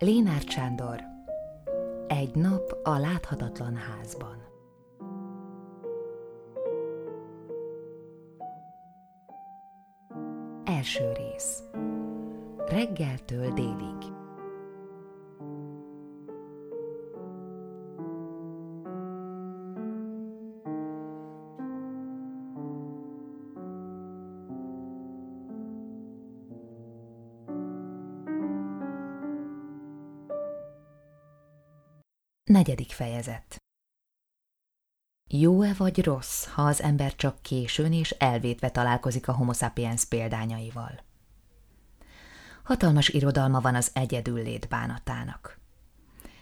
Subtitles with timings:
[0.00, 1.00] Lénárd Sándor.
[2.06, 4.36] Egy nap a láthatatlan házban.
[10.64, 11.62] Első rész.
[12.66, 14.17] Reggeltől délig
[32.58, 33.56] Negyedik fejezet
[35.30, 41.00] Jó-e vagy rossz, ha az ember csak későn és elvétve találkozik a homo sapiens példányaival?
[42.62, 45.58] Hatalmas irodalma van az egyedül lét bánatának.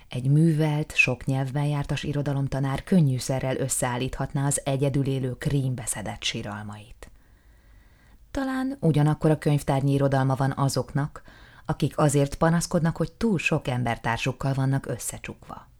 [0.09, 7.11] Egy művelt, sok nyelvben jártas irodalomtanár könnyűszerrel összeállíthatná az egyedül élő krímbeszedett síralmait.
[8.31, 11.23] Talán ugyanakkor a könyvtárnyi irodalma van azoknak,
[11.67, 15.75] akik azért panaszkodnak, hogy túl sok embertársukkal vannak összecsukva.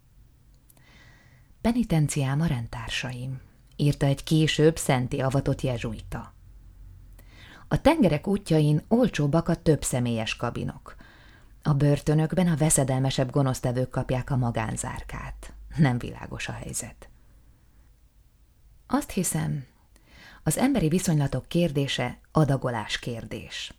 [1.67, 3.41] Penitenciám a rendtársaim,
[3.75, 6.33] írta egy később szenti avatott jezsuita.
[7.67, 10.95] A tengerek útjain olcsóbbak a több személyes kabinok.
[11.63, 15.53] A börtönökben a veszedelmesebb gonosztevők kapják a magánzárkát.
[15.77, 17.09] Nem világos a helyzet.
[18.87, 19.65] Azt hiszem,
[20.43, 23.73] az emberi viszonylatok kérdése adagolás kérdés.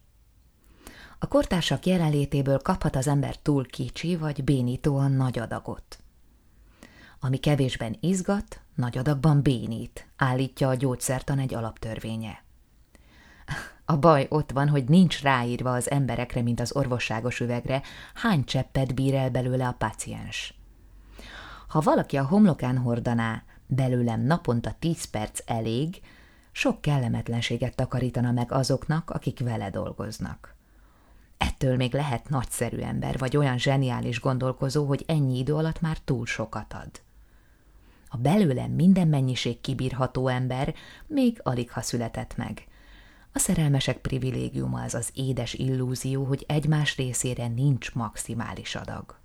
[1.19, 5.99] A kortársak jelenlétéből kaphat az ember túl kicsi vagy bénítóan nagy adagot.
[7.21, 12.43] Ami kevésben izgat, nagy adagban bénít, állítja a gyógyszertan egy alaptörvénye.
[13.85, 17.83] A baj ott van, hogy nincs ráírva az emberekre, mint az orvosságos üvegre,
[18.15, 20.55] hány cseppet bír el belőle a paciens.
[21.69, 26.01] Ha valaki a homlokán hordaná, belőlem naponta tíz perc elég,
[26.53, 30.55] sok kellemetlenséget takarítana meg azoknak, akik vele dolgoznak.
[31.39, 36.27] Ettől még lehet nagyszerű ember, vagy olyan zseniális gondolkozó, hogy ennyi idő alatt már túl
[36.27, 36.91] sokat ad.
[38.09, 40.75] A belőlem minden mennyiség kibírható ember
[41.07, 42.67] még alig ha született meg.
[43.33, 49.19] A szerelmesek privilégiuma az az édes illúzió, hogy egymás részére nincs maximális adag.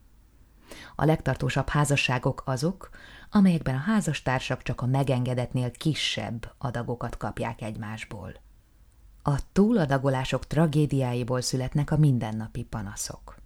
[0.95, 2.89] A legtartósabb házasságok azok,
[3.31, 8.33] amelyekben a házastársak csak a megengedetnél kisebb adagokat kapják egymásból.
[9.23, 13.37] A túladagolások tragédiáiból születnek a mindennapi panaszok.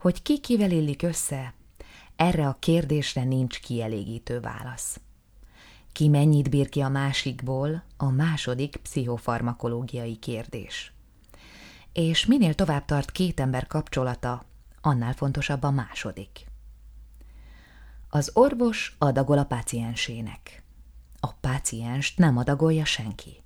[0.00, 1.54] Hogy ki kivel illik össze,
[2.20, 5.00] erre a kérdésre nincs kielégítő válasz.
[5.92, 10.92] Ki mennyit bír ki a másikból, a második pszichofarmakológiai kérdés.
[11.92, 14.44] És minél tovább tart két ember kapcsolata,
[14.80, 16.46] annál fontosabb a második.
[18.08, 20.62] Az orvos adagol a páciensének.
[21.20, 23.42] A pácienst nem adagolja senki.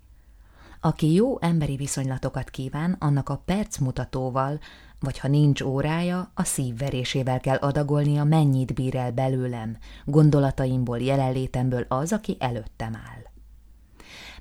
[0.84, 4.58] Aki jó emberi viszonylatokat kíván, annak a percmutatóval,
[5.00, 12.12] vagy ha nincs órája, a szívverésével kell adagolnia, mennyit bír el belőlem, gondolataimból, jelenlétemből az,
[12.12, 13.22] aki előttem áll.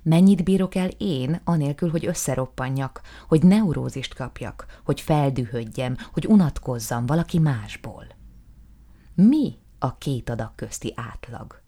[0.02, 7.40] Mennyit bírok el én, anélkül, hogy összeroppanjak, hogy neurózist kapjak, hogy feldühödjem, hogy unatkozzam valaki
[7.40, 8.06] másból.
[9.16, 11.62] Mi a két adag közti átlag?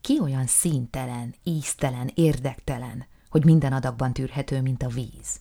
[0.00, 5.40] Ki olyan színtelen, íztelen, érdektelen, hogy minden adagban tűrhető, mint a víz?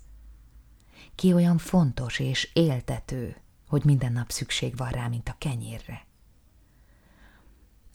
[1.16, 3.36] Ki olyan fontos és éltető,
[3.68, 6.06] hogy minden nap szükség van rá, mint a kenyérre?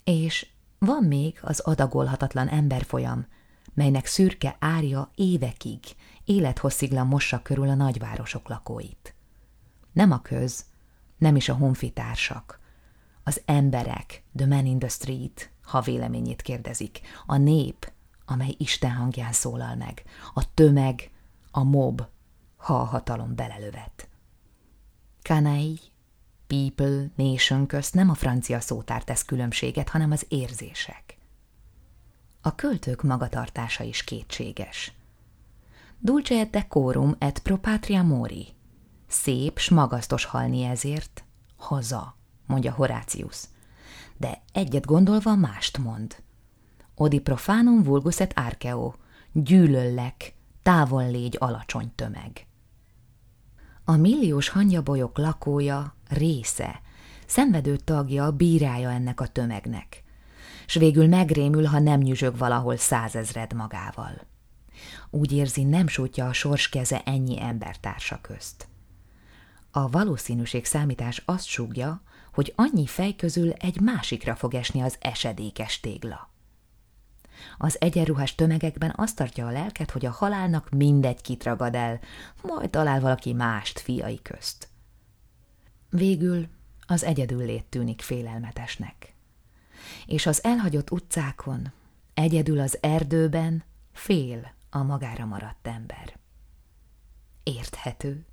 [0.05, 0.47] És
[0.79, 3.27] van még az adagolhatatlan emberfolyam,
[3.75, 5.81] melynek szürke árja évekig,
[6.25, 9.15] élethossziglan mossa körül a nagyvárosok lakóit.
[9.93, 10.65] Nem a köz,
[11.17, 12.61] nem is a honfitársak,
[13.23, 17.93] az emberek, the man in the street, ha véleményét kérdezik, a nép,
[18.29, 20.03] amely Isten hangján szólal meg,
[20.35, 21.11] a tömeg,
[21.51, 22.07] a mob,
[22.57, 24.09] ha a hatalom belelövet.
[25.23, 25.81] Kanai,
[26.47, 31.19] people, nation közt nem a francia szótár tesz különbséget, hanem az érzések.
[32.41, 34.93] A költők magatartása is kétséges.
[35.99, 38.47] Dulce et decorum et pro patria mori.
[39.09, 41.25] Szép, s magasztos halni ezért,
[41.57, 42.17] haza,
[42.47, 43.43] mondja Horácius.
[44.17, 46.23] De egyet gondolva mást mond.
[47.01, 48.95] Odi profanum vulgus et archeo,
[49.33, 52.47] gyűlöllek, távol légy alacsony tömeg.
[53.85, 56.81] A milliós hangyabolyok lakója, része,
[57.27, 60.05] szenvedő tagja, bírája ennek a tömegnek,
[60.67, 64.21] s végül megrémül, ha nem nyüzsög valahol százezred magával.
[65.11, 68.69] Úgy érzi, nem sújtja a sors keze ennyi embertársa közt.
[69.71, 72.03] A valószínűség számítás azt súgja,
[72.33, 76.28] hogy annyi fej közül egy másikra fog esni az esedékes tégla.
[77.59, 82.01] Az egyenruhás tömegekben azt tartja a lelket, hogy a halálnak mindegy kit ragad el,
[82.43, 84.69] majd talál valaki mást fiai közt.
[85.91, 86.49] Végül
[86.87, 89.15] az egyedüllét tűnik félelmetesnek.
[90.07, 91.73] És az elhagyott utcákon,
[92.15, 93.63] egyedül az erdőben
[93.93, 96.17] fél a magára maradt ember.
[97.43, 98.27] Érthető.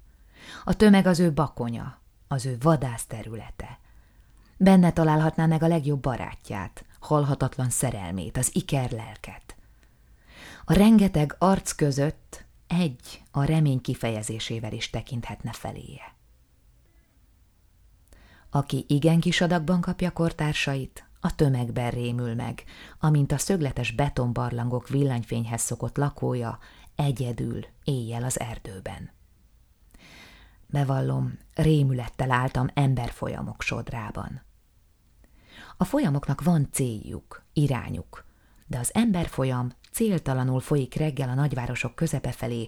[0.63, 3.80] A tömeg az ő bakonya, az ő vadász területe.
[4.58, 9.56] Benne találhatná meg a legjobb barátját, halhatatlan szerelmét, az iker lelket.
[10.66, 16.13] A rengeteg arc között egy a remény kifejezésével is tekinthetne feléje.
[18.50, 22.63] Aki igen kis adagban kapja kortársait, a tömegben rémül meg,
[23.00, 26.60] amint a szögletes betonbarlangok villanyfényhez szokott lakója
[26.96, 29.10] egyedül éjjel az erdőben.
[30.68, 34.42] Bevallom, rémülettel álltam emberfolyamok sodrában.
[35.77, 38.25] A folyamoknak van céljuk, irányuk,
[38.68, 42.68] de az emberfolyam céltalanul folyik reggel a nagyvárosok közepe felé,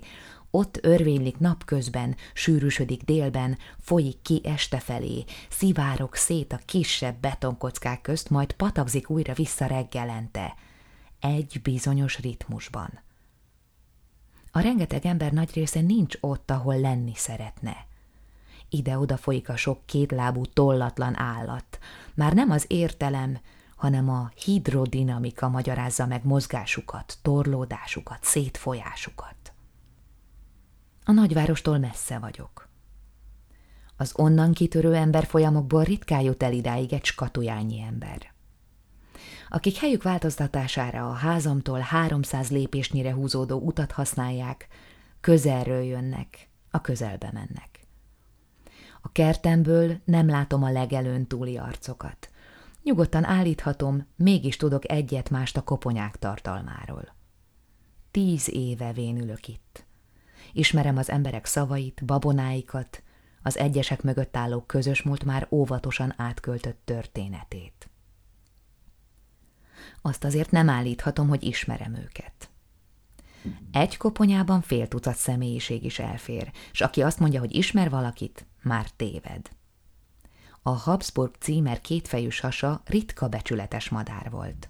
[0.51, 8.30] ott örvénylik napközben, sűrűsödik délben, folyik ki este felé, szivárok szét a kisebb betonkockák közt,
[8.30, 10.56] majd patagzik újra vissza reggelente.
[11.19, 13.00] Egy bizonyos ritmusban.
[14.51, 17.86] A rengeteg ember nagy része nincs ott, ahol lenni szeretne.
[18.69, 21.80] Ide-oda folyik a sok kétlábú tollatlan állat.
[22.14, 23.40] Már nem az értelem,
[23.75, 29.36] hanem a hidrodinamika magyarázza meg mozgásukat, torlódásukat, szétfolyásukat.
[31.06, 32.69] A nagyvárostól messze vagyok.
[33.98, 38.34] Az onnan kitörő emberfolyamokból ritkán jut el idáig egy skatujányi ember.
[39.50, 44.68] Akik helyük változtatására a házamtól háromszáz lépésnyire húzódó utat használják,
[45.22, 47.77] közelről jönnek, a közelbe mennek.
[49.07, 52.30] A kertemből nem látom a legelőn túli arcokat.
[52.83, 57.15] Nyugodtan állíthatom, mégis tudok egyet-mást a koponyák tartalmáról.
[58.12, 59.86] Tíz éve vénülök itt.
[60.54, 63.04] Ismerem az emberek szavait, babonáikat,
[63.44, 67.89] az egyesek mögött álló közös múlt már óvatosan átköltött történetét.
[70.01, 72.50] Azt azért nem állíthatom, hogy ismerem őket.
[73.71, 78.89] Egy koponyában fél tucat személyiség is elfér, és aki azt mondja, hogy ismer valakit, már
[78.89, 79.50] téved.
[80.62, 84.69] A Habsburg címer kétfejű sasa ritka becsületes madár volt.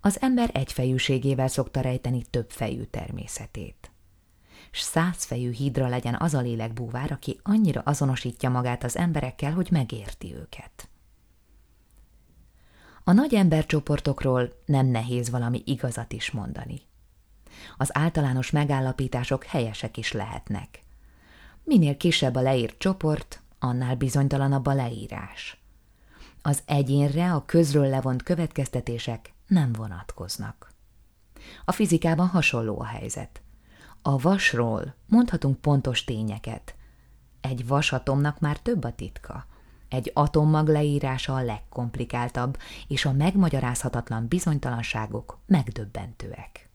[0.00, 3.90] Az ember egyfejűségével szokta rejteni többfejű természetét
[4.70, 10.34] s százfejű hídra legyen az a lélekbúvár, aki annyira azonosítja magát az emberekkel, hogy megérti
[10.34, 10.88] őket.
[13.04, 16.80] A nagy embercsoportokról nem nehéz valami igazat is mondani.
[17.76, 20.82] Az általános megállapítások helyesek is lehetnek.
[21.68, 25.60] Minél kisebb a leírt csoport, annál bizonytalanabb a leírás.
[26.42, 30.72] Az egyénre a közről levont következtetések nem vonatkoznak.
[31.64, 33.42] A fizikában hasonló a helyzet.
[34.02, 36.74] A vasról mondhatunk pontos tényeket.
[37.40, 39.46] Egy vasatomnak már több a titka.
[39.88, 46.70] Egy atommag leírása a legkomplikáltabb, és a megmagyarázhatatlan bizonytalanságok megdöbbentőek.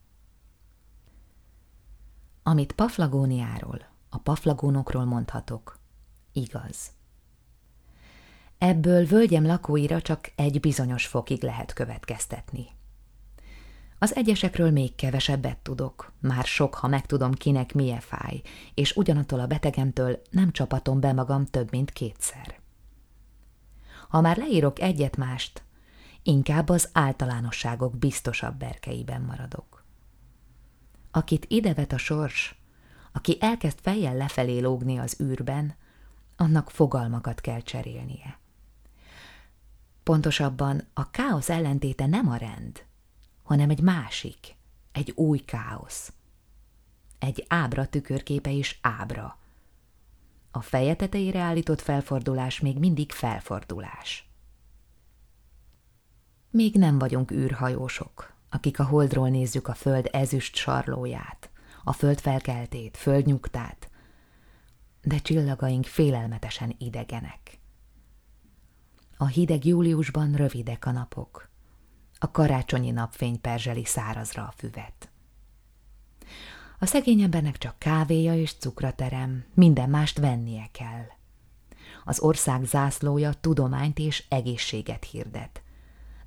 [2.44, 5.80] Amit Paflagóniáról, a paflagónokról mondhatok,
[6.31, 6.92] igaz.
[8.57, 12.68] Ebből völgyem lakóira csak egy bizonyos fokig lehet következtetni.
[13.99, 18.42] Az egyesekről még kevesebbet tudok, már sok, ha megtudom, kinek milyen fáj,
[18.73, 22.59] és ugyanattól a betegemtől nem csapatom be magam több, mint kétszer.
[24.09, 25.64] Ha már leírok egyet-mást,
[26.23, 29.83] inkább az általánosságok biztosabb berkeiben maradok.
[31.11, 32.62] Akit idevet a sors,
[33.13, 35.75] aki elkezd fejjel lefelé lógni az űrben,
[36.35, 38.39] annak fogalmakat kell cserélnie.
[40.03, 42.85] Pontosabban a káosz ellentéte nem a rend,
[43.43, 44.55] hanem egy másik,
[44.91, 46.13] egy új káosz.
[47.19, 49.37] Egy ábra tükörképe is ábra.
[50.51, 54.27] A feje tetejére állított felfordulás még mindig felfordulás.
[56.49, 61.49] Még nem vagyunk űrhajósok, akik a holdról nézzük a föld ezüst sarlóját,
[61.83, 63.90] a föld felkeltét, földnyugtát,
[65.02, 67.59] de csillagaink félelmetesen idegenek.
[69.18, 71.49] A hideg júliusban rövidek a napok,
[72.18, 75.11] a karácsonyi napfény perzseli szárazra a füvet.
[76.80, 81.06] A szegény embernek csak kávéja és cukraterem, minden mást vennie kell.
[82.04, 85.62] Az ország zászlója tudományt és egészséget hirdet,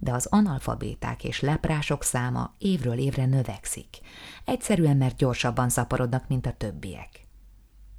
[0.06, 3.88] de az analfabéták és leprások száma évről évre növekszik,
[4.44, 7.26] egyszerűen mert gyorsabban szaporodnak, mint a többiek.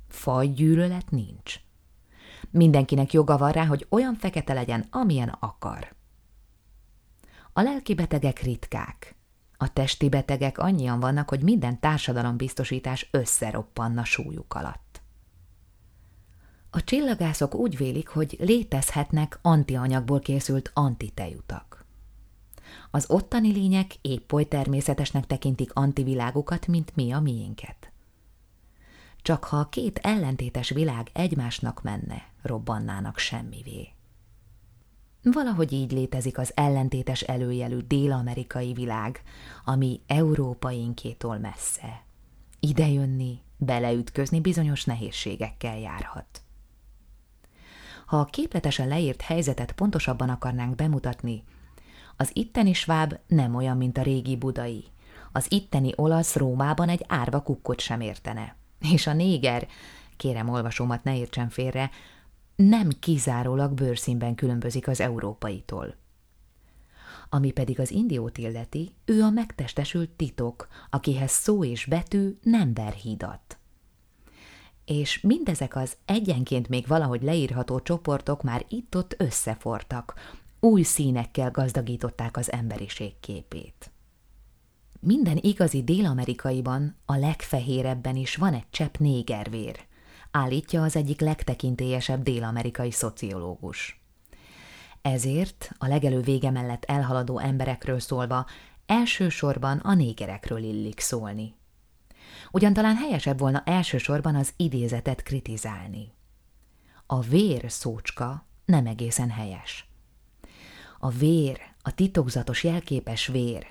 [0.08, 1.56] Fajgyűlölet nincs.
[2.50, 5.96] Mindenkinek joga van rá, hogy olyan fekete legyen, amilyen akar.
[7.54, 9.16] A lelki betegek ritkák.
[9.58, 15.02] A testi betegek annyian vannak, hogy minden társadalombiztosítás összeroppanna súlyuk alatt.
[16.70, 21.77] A csillagászok úgy vélik, hogy létezhetnek antianyagból készült antitejutak.
[22.92, 27.92] Az ottani lények épp oly természetesnek tekintik antivilágukat, mint mi a miénket.
[29.22, 33.92] Csak ha a két ellentétes világ egymásnak menne, robbannának semmivé.
[35.24, 39.22] Valahogy így létezik az ellentétes előjelű dél-amerikai világ,
[39.66, 42.04] ami európainkétól messze.
[42.60, 46.42] Idejönni, beleütközni bizonyos nehézségekkel járhat.
[48.06, 51.44] Ha a képletesen leírt helyzetet pontosabban akarnánk bemutatni,
[52.18, 54.84] az itteni sváb nem olyan, mint a régi budai.
[55.32, 58.56] Az itteni olasz Rómában egy árva kukkot sem értene.
[58.92, 59.68] És a néger,
[60.18, 61.90] kérem olvasómat ne értsen félre,
[62.56, 65.96] nem kizárólag bőrszínben különbözik az európaitól.
[67.30, 72.94] Ami pedig az indiót illeti, ő a megtestesült titok, akihez szó és betű nem ver
[72.94, 73.58] hídat.
[74.86, 80.14] És mindezek az egyenként még valahogy leírható csoportok már itt-ott összefortak,
[80.68, 83.92] új színekkel gazdagították az emberiség képét.
[85.00, 89.86] Minden igazi dél-amerikaiban, a legfehérebben is van egy csepp négervér,
[90.32, 94.02] állítja az egyik legtekintélyesebb dél-amerikai szociológus.
[95.02, 98.46] Ezért a legelő vége mellett elhaladó emberekről szólva
[98.86, 101.56] elsősorban a négerekről illik szólni.
[102.52, 106.14] Ugyan talán helyesebb volna elsősorban az idézetet kritizálni.
[107.06, 109.87] A vér szócska nem egészen helyes.
[111.00, 113.68] A vér, a titokzatos jelképes vér,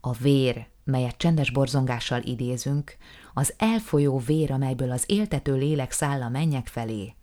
[0.00, 2.96] a vér, melyet csendes borzongással idézünk,
[3.34, 7.14] az elfolyó vér, amelyből az éltető lélek száll a mennyek felé,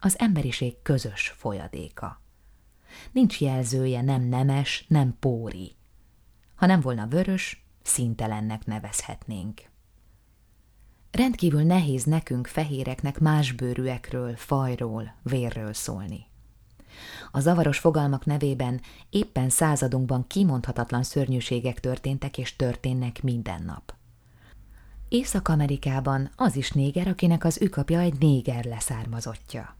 [0.00, 2.20] az emberiség közös folyadéka.
[3.12, 5.76] Nincs jelzője, nem nemes, nem póri.
[6.54, 9.60] Ha nem volna vörös, szintelennek nevezhetnénk.
[11.10, 16.26] Rendkívül nehéz nekünk fehéreknek más bőrűekről, fajról, vérről szólni.
[17.30, 18.80] A zavaros fogalmak nevében
[19.10, 23.94] éppen századunkban kimondhatatlan szörnyűségek történtek és történnek minden nap.
[25.08, 29.76] Észak-Amerikában az is néger, akinek az ükapja egy néger leszármazottja.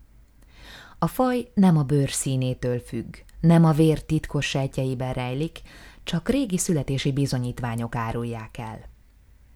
[0.98, 5.60] A faj nem a bőr színétől függ, nem a vér titkos sejtjeiben rejlik,
[6.04, 8.80] csak régi születési bizonyítványok árulják el.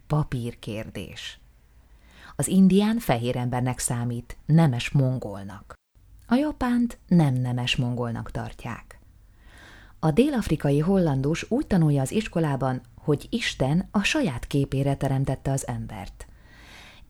[0.07, 1.39] Papírkérdés.
[2.35, 5.76] Az indián fehér embernek számít, nemes mongolnak.
[6.29, 8.99] A japánt nem nemes mongolnak tartják.
[9.99, 16.27] A délafrikai hollandus úgy tanulja az iskolában, hogy Isten a saját képére teremtette az embert.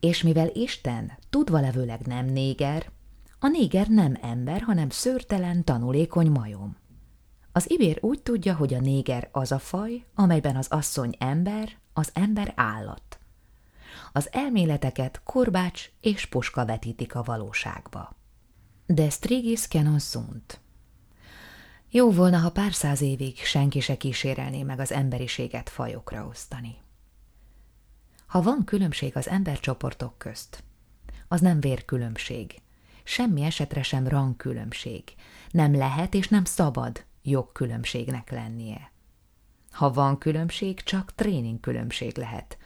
[0.00, 2.90] És mivel Isten tudva levőleg nem néger,
[3.40, 6.76] a néger nem ember, hanem szőrtelen, tanulékony majom.
[7.52, 12.10] Az ibér úgy tudja, hogy a néger az a faj, amelyben az asszony ember, az
[12.14, 13.18] ember állat.
[14.12, 18.17] Az elméleteket korbács és puska vetítik a valóságba.
[18.90, 20.60] De strigis canon sunt.
[21.90, 26.76] Jó volna, ha pár száz évig senki se kísérelné meg az emberiséget fajokra osztani.
[28.26, 30.64] Ha van különbség az embercsoportok közt,
[31.28, 32.60] az nem vérkülönbség,
[33.04, 35.02] semmi esetre sem rangkülönbség,
[35.50, 38.92] nem lehet és nem szabad jogkülönbségnek lennie.
[39.70, 42.58] Ha van különbség, csak tréningkülönbség lehet.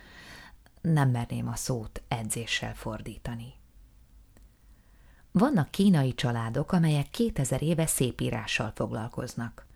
[0.80, 3.60] Nem merném a szót edzéssel fordítani.
[5.32, 9.66] Vannak kínai családok, amelyek 2000 éve szépírással foglalkoznak.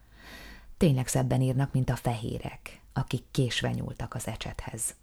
[0.76, 4.94] Tényleg szebben írnak, mint a fehérek, akik késve nyúltak az ecsethez.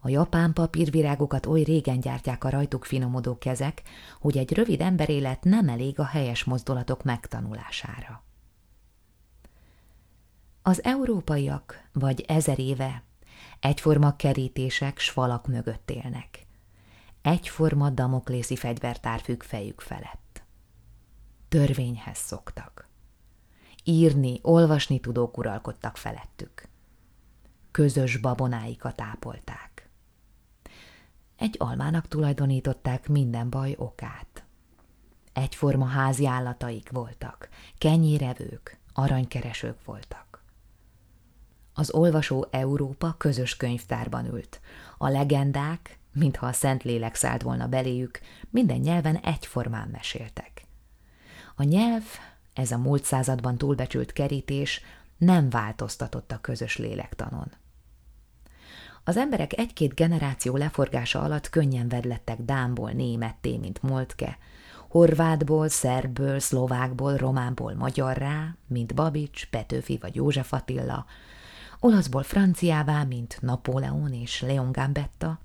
[0.00, 3.82] A japán papírvirágokat oly régen gyártják a rajtuk finomodó kezek,
[4.20, 8.22] hogy egy rövid emberélet nem elég a helyes mozdulatok megtanulására.
[10.62, 13.02] Az európaiak, vagy ezer éve,
[13.60, 16.31] egyforma kerítések, s falak mögött élnek
[17.22, 20.42] egyforma damoklészi fegyvertár függ fejük felett.
[21.48, 22.88] Törvényhez szoktak.
[23.84, 26.68] Írni, olvasni tudók uralkodtak felettük.
[27.70, 29.88] Közös babonáikat ápolták.
[31.36, 34.44] Egy almának tulajdonították minden baj okát.
[35.32, 37.48] Egyforma házi állataik voltak,
[37.78, 40.44] kenyérevők, aranykeresők voltak.
[41.74, 44.60] Az olvasó Európa közös könyvtárban ült.
[44.98, 50.66] A legendák, mintha a Szentlélek szállt volna beléjük, minden nyelven egyformán meséltek.
[51.56, 52.02] A nyelv,
[52.52, 54.80] ez a múlt században túlbecsült kerítés
[55.18, 57.52] nem változtatott a közös lélektanon.
[59.04, 64.38] Az emberek egy-két generáció leforgása alatt könnyen vedlettek Dámból németté, mint Moltke,
[64.88, 71.06] horvátból, szerbből, szlovákból, románból magyarrá, mint Babics, Petőfi vagy József Attila,
[71.80, 75.40] olaszból franciává, mint Napóleon és Leon Gambetta,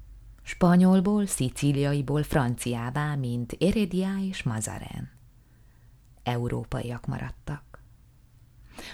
[0.48, 5.12] spanyolból, szicíliaiból franciává, mint Eredia és Mazaren.
[6.24, 7.84] Európaiak maradtak.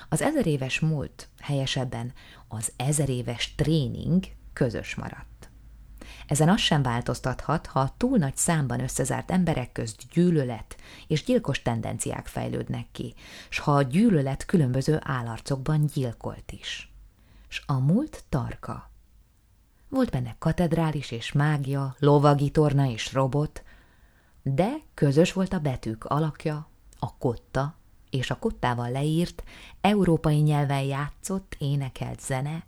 [0.09, 2.13] Az ezeréves múlt, helyesebben
[2.47, 5.49] az ezeréves tréning közös maradt.
[6.27, 10.75] Ezen az sem változtathat, ha túl nagy számban összezárt emberek közt gyűlölet
[11.07, 13.13] és gyilkos tendenciák fejlődnek ki,
[13.49, 16.93] s ha a gyűlölet különböző állarcokban gyilkolt is.
[17.47, 18.92] S a múlt tarka.
[19.93, 23.63] Volt benne katedrális és mágia, lovagi torna és robot,
[24.43, 26.67] de közös volt a betűk alakja,
[26.99, 27.75] a kotta
[28.09, 29.43] és a kottával leírt,
[29.81, 32.65] európai nyelven játszott, énekelt zene,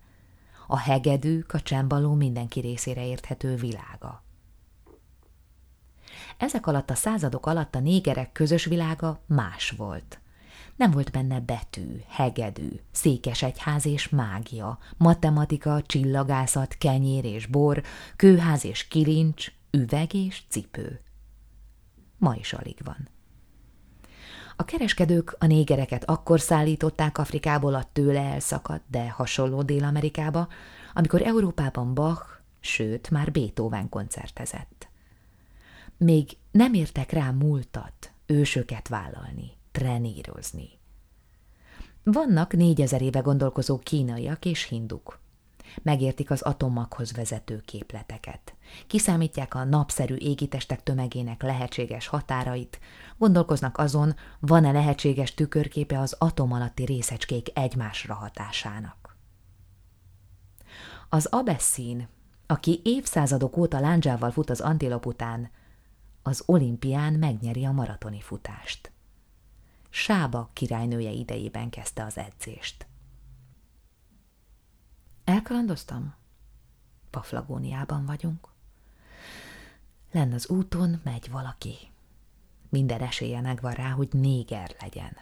[0.67, 4.24] a hegedűk, a csembaló mindenki részére érthető világa.
[6.38, 10.20] Ezek alatt a századok alatt a négerek közös világa más volt.
[10.75, 17.84] Nem volt benne betű, hegedű, székesegyház és mágia, matematika, csillagászat, kenyér és bor,
[18.15, 21.01] kőház és kilincs, üveg és cipő.
[22.17, 23.08] Ma is alig van.
[24.55, 30.48] A kereskedők a négereket akkor szállították Afrikából a tőle elszakadt, de hasonló Dél-Amerikába,
[30.94, 32.25] amikor Európában Bach,
[32.60, 34.88] sőt, már Beethoven koncertezett.
[35.98, 40.70] Még nem értek rá múltat, ősöket vállalni, trenírozni.
[42.03, 45.20] Vannak négyezer éve gondolkozó kínaiak és hinduk.
[45.82, 48.55] Megértik az atommaghoz vezető képleteket.
[48.88, 52.79] Kiszámítják a napszerű égitestek tömegének lehetséges határait,
[53.17, 59.17] gondolkoznak azon, van-e lehetséges tükörképe az atom alatti részecskék egymásra hatásának.
[61.10, 62.08] Az abesszín,
[62.48, 65.50] aki évszázadok óta lándzsával fut az antilop után,
[66.24, 68.94] az olimpián megnyeri a maratoni futást.
[69.97, 72.87] Sába királynője idejében kezdte az edzést.
[75.23, 76.15] Elkalandoztam?
[77.10, 78.47] Paflagóniában vagyunk.
[80.12, 81.75] Len az úton megy valaki.
[82.69, 85.17] Minden esélye megvan rá, hogy néger legyen.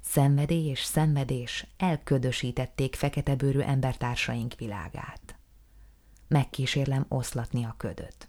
[0.00, 5.36] Szenvedély és szenvedés elködösítették feketebőrű embertársaink világát.
[6.28, 8.28] Megkísérlem oszlatni a ködöt.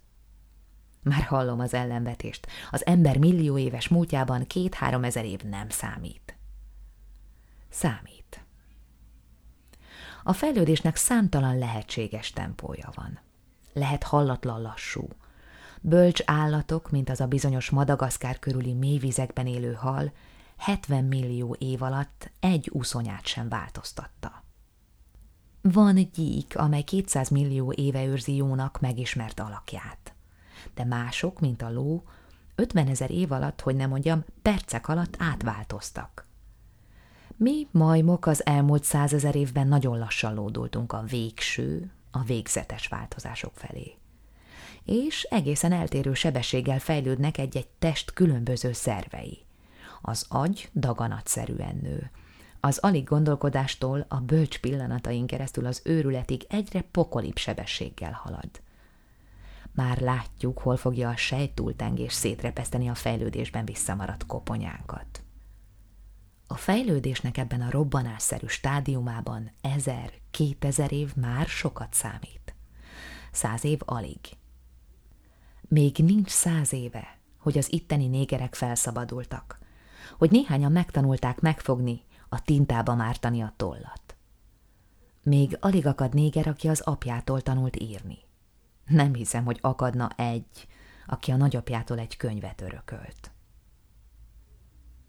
[1.06, 2.48] Már hallom az ellenvetést.
[2.72, 6.38] Az ember millió éves múltjában két-három ezer év nem számít.
[7.70, 8.44] Számít.
[10.24, 13.20] A fejlődésnek számtalan lehetséges tempója van.
[13.74, 15.08] Lehet hallatlan lassú.
[15.82, 20.12] Bölcs állatok, mint az a bizonyos Madagaszkár körüli mélyvizekben élő hal,
[20.58, 24.44] 70 millió év alatt egy úszonyát sem változtatta.
[25.62, 30.15] Van gyík, amely 200 millió éve őrzi jónak megismert alakját.
[30.74, 32.04] De mások, mint a ló,
[32.56, 36.26] 50 ezer év alatt, hogy nem mondjam, percek alatt átváltoztak.
[37.38, 43.98] Mi, majmok, az elmúlt százezer évben nagyon lassan lódultunk a végső, a végzetes változások felé.
[44.86, 49.46] És egészen eltérő sebességgel fejlődnek egy-egy test különböző szervei.
[50.02, 52.12] Az agy daganatszerűen nő.
[52.60, 58.50] Az alig gondolkodástól a bölcs pillanatain keresztül az őrületig egyre pokolibb sebességgel halad.
[59.76, 65.24] Már látjuk, hol fogja a sejtúltengés szétrepeszteni a fejlődésben visszamaradt koponyánkat.
[66.48, 72.56] A fejlődésnek ebben a robbanásszerű stádiumában ezer, kétezer év már sokat számít.
[73.32, 74.20] Száz év alig.
[75.62, 79.60] Még nincs száz éve, hogy az itteni négerek felszabadultak,
[80.18, 84.16] hogy néhányan megtanulták megfogni, a tintába mártani a tollat.
[85.24, 88.18] Még alig akad néger, aki az apjától tanult írni.
[88.86, 90.68] Nem hiszem, hogy akadna egy,
[91.06, 93.32] aki a nagyapjától egy könyvet örökölt.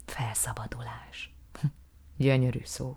[0.07, 1.35] Felszabadulás.
[2.17, 2.97] Gyönyörű szó.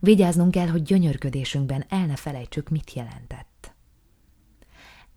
[0.00, 3.74] Vigyáznunk kell, hogy gyönyörködésünkben el ne felejtsük, mit jelentett.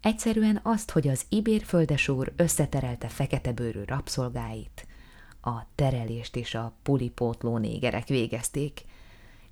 [0.01, 4.87] Egyszerűen azt, hogy az ibér földesúr összeterelte fekete bőrű rabszolgáit,
[5.41, 8.81] a terelést és a pulipótló négerek végezték,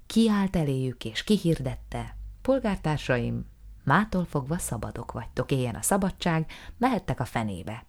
[0.06, 3.46] kiállt eléjük és kihirdette, polgártársaim,
[3.84, 7.86] mától fogva szabadok vagytok, éljen a szabadság, mehettek a fenébe.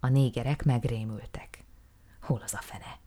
[0.00, 1.64] A négerek megrémültek.
[2.20, 2.98] Hol az a fene?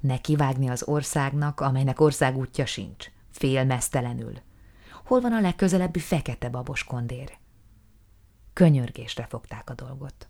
[0.00, 4.32] Ne kivágni az országnak, amelynek országútja sincs, félmeztelenül.
[5.04, 7.38] Hol van a legközelebbi fekete babos kondér?
[8.52, 10.28] Könyörgésre fogták a dolgot.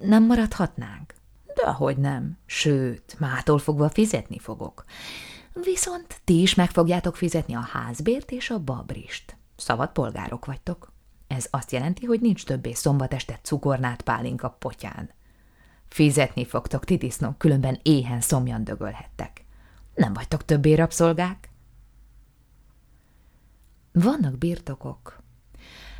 [0.00, 1.14] Nem maradhatnánk?
[1.54, 4.84] De hogy nem, sőt, mától fogva fizetni fogok.
[5.52, 9.36] Viszont ti is meg fogjátok fizetni a házbért és a babrist.
[9.60, 10.92] Szabad polgárok vagytok.
[11.26, 15.10] Ez azt jelenti, hogy nincs többé szombat este cukornát pálinka potyán.
[15.88, 19.44] Fizetni fogtok, ti különben éhen szomjan dögölhettek.
[19.94, 21.50] Nem vagytok többé rabszolgák?
[23.92, 25.22] Vannak birtokok,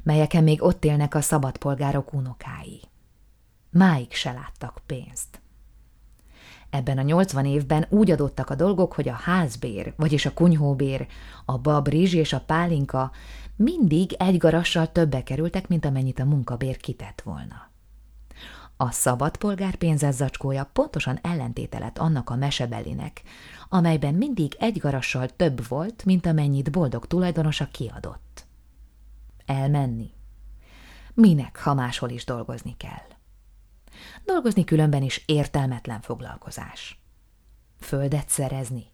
[0.02, 2.80] melyeken még ott élnek a szabadpolgárok unokái.
[3.70, 5.40] Máig se láttak pénzt.
[6.70, 11.06] Ebben a nyolcvan évben úgy adottak a dolgok, hogy a házbér, vagyis a kunyhóbér,
[11.44, 13.10] a babrizs és a pálinka
[13.60, 17.70] mindig egy garassal többe kerültek, mint amennyit a munkabér kitett volna.
[18.76, 23.22] A szabad polgár pénzezzacskója pontosan ellentéte lett annak a mesebelinek,
[23.68, 28.46] amelyben mindig egy garassal több volt, mint amennyit boldog tulajdonosa kiadott.
[29.46, 30.10] Elmenni?
[31.14, 33.08] Minek, ha máshol is dolgozni kell?
[34.24, 37.00] Dolgozni különben is értelmetlen foglalkozás.
[37.80, 38.86] Földet szerezni?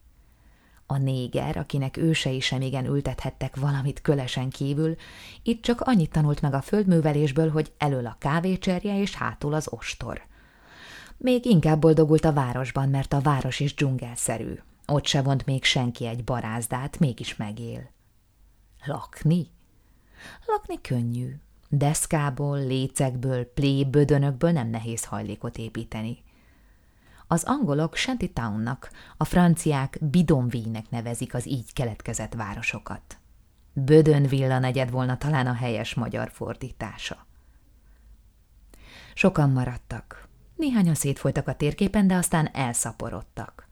[0.86, 4.96] A néger, akinek ősei sem igen ültethettek valamit kölesen kívül,
[5.42, 10.22] itt csak annyit tanult meg a földművelésből, hogy elől a kávécserje és hátul az ostor.
[11.16, 14.54] Még inkább boldogult a városban, mert a város is dzsungelszerű.
[14.86, 17.90] Ott se vont még senki egy barázdát, mégis megél.
[18.84, 19.50] Lakni?
[20.46, 21.34] Lakni könnyű.
[21.68, 26.24] Deszkából, lécekből, plébödönökből nem nehéz hajlékot építeni.
[27.26, 33.18] Az angolok Shantytownnak, a franciák Bidonville-nek nevezik az így keletkezett városokat.
[33.72, 37.26] Bödönvilla negyed volna talán a helyes magyar fordítása.
[39.14, 40.28] Sokan maradtak.
[40.56, 43.68] Néhányan szétfolytak a térképen, de aztán elszaporodtak.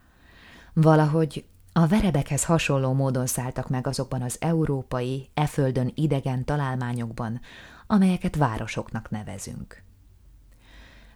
[0.72, 7.40] Valahogy a verebekhez hasonló módon szálltak meg azokban az európai, e földön idegen találmányokban,
[7.86, 9.82] amelyeket városoknak nevezünk.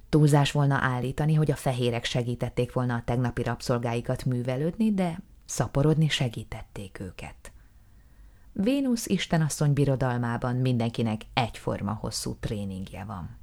[0.09, 7.01] Túlzás volna állítani, hogy a fehérek segítették volna a tegnapi rabszolgáikat művelődni, de szaporodni segítették
[7.01, 7.53] őket.
[8.53, 13.39] Vénusz istenasszony birodalmában mindenkinek egyforma hosszú tréningje van.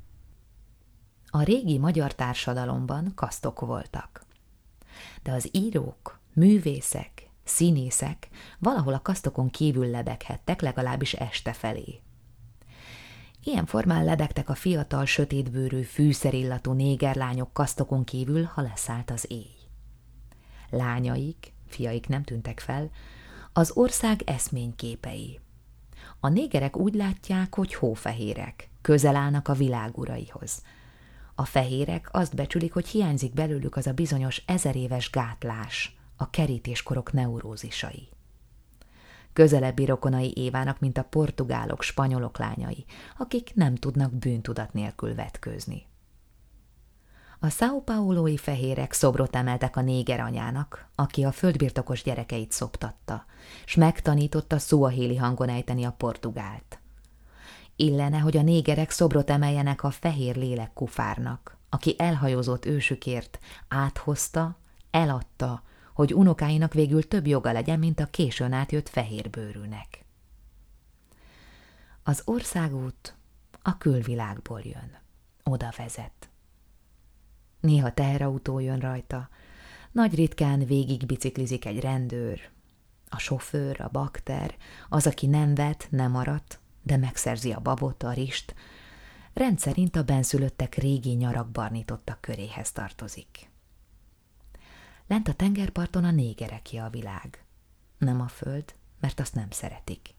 [1.28, 4.25] A régi magyar társadalomban kasztok voltak.
[5.23, 12.01] De az írók, művészek, színészek valahol a kasztokon kívül lebeghettek, legalábbis este felé.
[13.47, 19.49] Ilyen formán lebegtek a fiatal, sötétbőrű, fűszerillatú négerlányok kasztokon kívül, ha leszállt az éj.
[20.69, 22.89] Lányaik, fiaik nem tűntek fel,
[23.53, 25.39] az ország eszményképei.
[26.19, 30.63] A négerek úgy látják, hogy hófehérek, közel állnak a világuraihoz.
[31.36, 38.10] A fehérek azt becsülik, hogy hiányzik belőlük az a bizonyos ezeréves gátlás, a kerítéskorok neurózisai
[39.36, 42.86] közelebbi rokonai Évának, mint a portugálok, spanyolok lányai,
[43.17, 45.86] akik nem tudnak bűntudat nélkül vetkőzni.
[47.39, 53.26] A São Paulói fehérek szobrot emeltek a néger anyának, aki a földbirtokos gyerekeit szoptatta,
[53.65, 56.80] s megtanította szóahéli hangon ejteni a portugált.
[57.76, 64.58] Illene, hogy a négerek szobrot emeljenek a fehér lélek kufárnak, aki elhajózott ősükért, áthozta,
[64.91, 65.63] eladta,
[65.95, 70.05] hogy unokáinak végül több joga legyen, mint a későn átjött fehérbőrűnek.
[72.03, 73.15] Az országút
[73.62, 74.97] a külvilágból jön.
[75.43, 76.29] Oda vezet.
[77.60, 79.29] Néha teherautó jön rajta,
[79.91, 82.49] nagy ritkán végig biciklizik egy rendőr,
[83.10, 84.55] a sofőr, a bakter,
[84.89, 88.55] az, aki nem vet, nem maradt, de megszerzi a babot, a rist,
[89.34, 93.49] rendszerint a benszülöttek régi nyarak barnítottak köréhez tartozik.
[95.07, 97.45] Lent a tengerparton a négereké a világ.
[97.97, 100.15] Nem a föld, mert azt nem szeretik.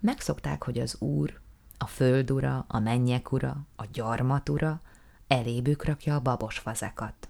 [0.00, 1.40] Megszokták, hogy az úr,
[1.78, 4.80] a földura, a mennyek ura, a gyarmatura
[5.26, 7.28] elébük rakja a babos fazekat.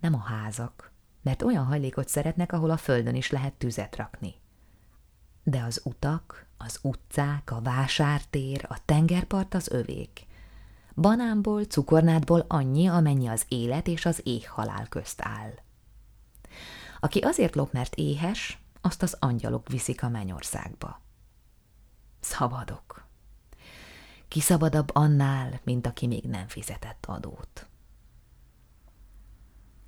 [0.00, 0.92] Nem a házak,
[1.22, 4.34] mert olyan hajlékot szeretnek, ahol a földön is lehet tüzet rakni.
[5.42, 10.26] De az utak, az utcák, a vásártér, a tengerpart az övék,
[10.94, 15.52] Banánból, cukornádból annyi, amennyi az élet és az éhhalál közt áll.
[17.00, 21.00] Aki azért lop, mert éhes, azt az angyalok viszik a mennyországba.
[22.20, 23.04] Szabadok.
[24.28, 27.66] Ki szabadabb annál, mint aki még nem fizetett adót.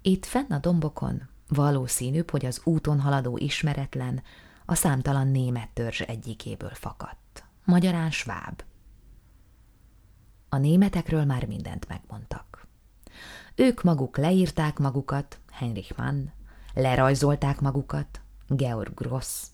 [0.02, 4.22] Itt fenn a dombokon valószínűbb, hogy az úton haladó ismeretlen
[4.66, 7.44] a számtalan német törzs egyikéből fakadt.
[7.64, 8.62] Magyarán sváb.
[10.54, 12.66] A németekről már mindent megmondtak.
[13.54, 16.30] Ők maguk leírták magukat, Heinrich Mann,
[16.74, 19.46] lerajzolták magukat, Georg Gross,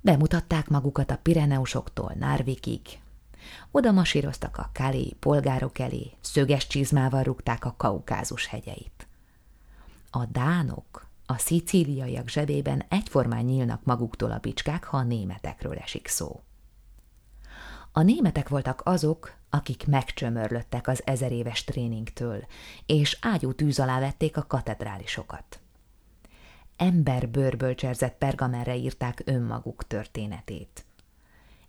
[0.00, 2.80] bemutatták magukat a Pireneusoktól Nárvikig,
[3.70, 9.06] oda masíroztak a Kalé polgárok elé, szöges csizmával rúgták a kaukázus hegyeit.
[10.10, 16.40] A dánok, a szicíliaiak zsebében egyformán nyílnak maguktól a bicskák, ha a németekről esik szó.
[17.92, 22.46] A németek voltak azok, akik megcsömörlöttek az ezeréves tréningtől,
[22.86, 25.60] és ágyú tűz alá vették a katedrálisokat.
[26.76, 30.84] Ember bőrből cserzett pergamenre írták önmaguk történetét.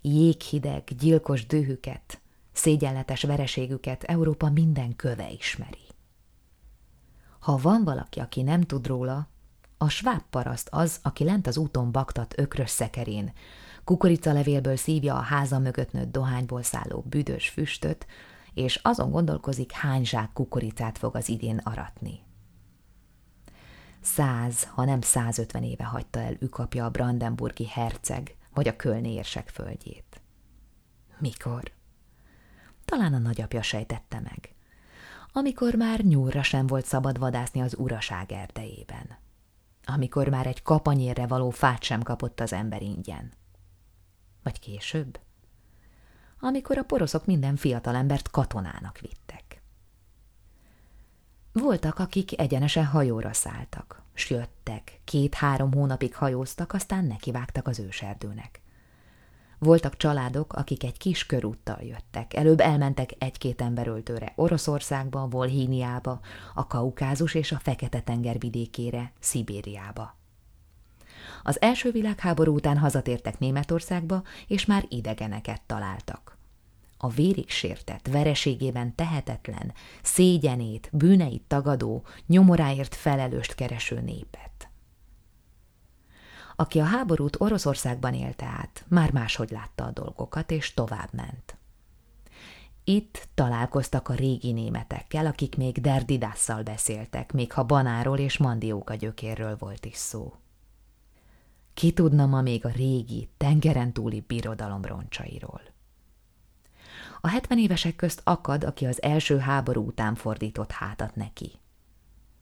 [0.01, 5.87] Jéghideg, gyilkos dühüket, szégyenletes vereségüket Európa minden köve ismeri.
[7.39, 9.27] Ha van valaki, aki nem tud róla,
[9.77, 13.33] a sváb paraszt az, aki lent az úton baktat ökrös szekerén,
[13.83, 18.05] kukoricalevélből szívja a háza mögött nőtt dohányból szálló büdös füstöt,
[18.53, 22.19] és azon gondolkozik, hány zsák kukoricát fog az idén aratni.
[24.01, 29.49] Száz, ha nem százötven éve hagyta el ükapja a brandenburgi herceg vagy a kölni érsek
[29.49, 30.21] földjét.
[31.19, 31.71] Mikor?
[32.85, 34.53] Talán a nagyapja sejtette meg.
[35.33, 39.17] Amikor már nyúlra sem volt szabad vadászni az uraság erdejében.
[39.85, 43.31] Amikor már egy kapanyérre való fát sem kapott az ember ingyen.
[44.43, 45.19] Vagy később?
[46.39, 49.61] Amikor a poroszok minden fiatalembert katonának vittek.
[51.53, 58.61] Voltak, akik egyenesen hajóra szálltak, s jöttek, két-három hónapig hajóztak, aztán nekivágtak az őserdőnek.
[59.57, 62.33] Voltak családok, akik egy kis körúttal jöttek.
[62.33, 66.19] Előbb elmentek egy-két emberöltőre Oroszországba, Volhíniába,
[66.53, 70.20] a Kaukázus és a Fekete-tenger vidékére, Szibériába.
[71.43, 76.37] Az első világháború után hazatértek Németországba, és már idegeneket találtak.
[76.97, 84.69] A vérig sértett, vereségében tehetetlen, szégyenét, bűneit tagadó, nyomoráért felelőst kereső népet.
[86.55, 91.57] Aki a háborút Oroszországban élte át, már máshogy látta a dolgokat, és tovább ment.
[92.83, 99.55] Itt találkoztak a régi németekkel, akik még derdidásszal beszéltek, még ha banáról és mandióka gyökérről
[99.59, 100.33] volt is szó.
[101.73, 105.61] Ki tudna ma még a régi, tengeren túli birodalom roncsairól?
[107.21, 111.51] A hetven évesek közt akad, aki az első háború után fordított hátat neki.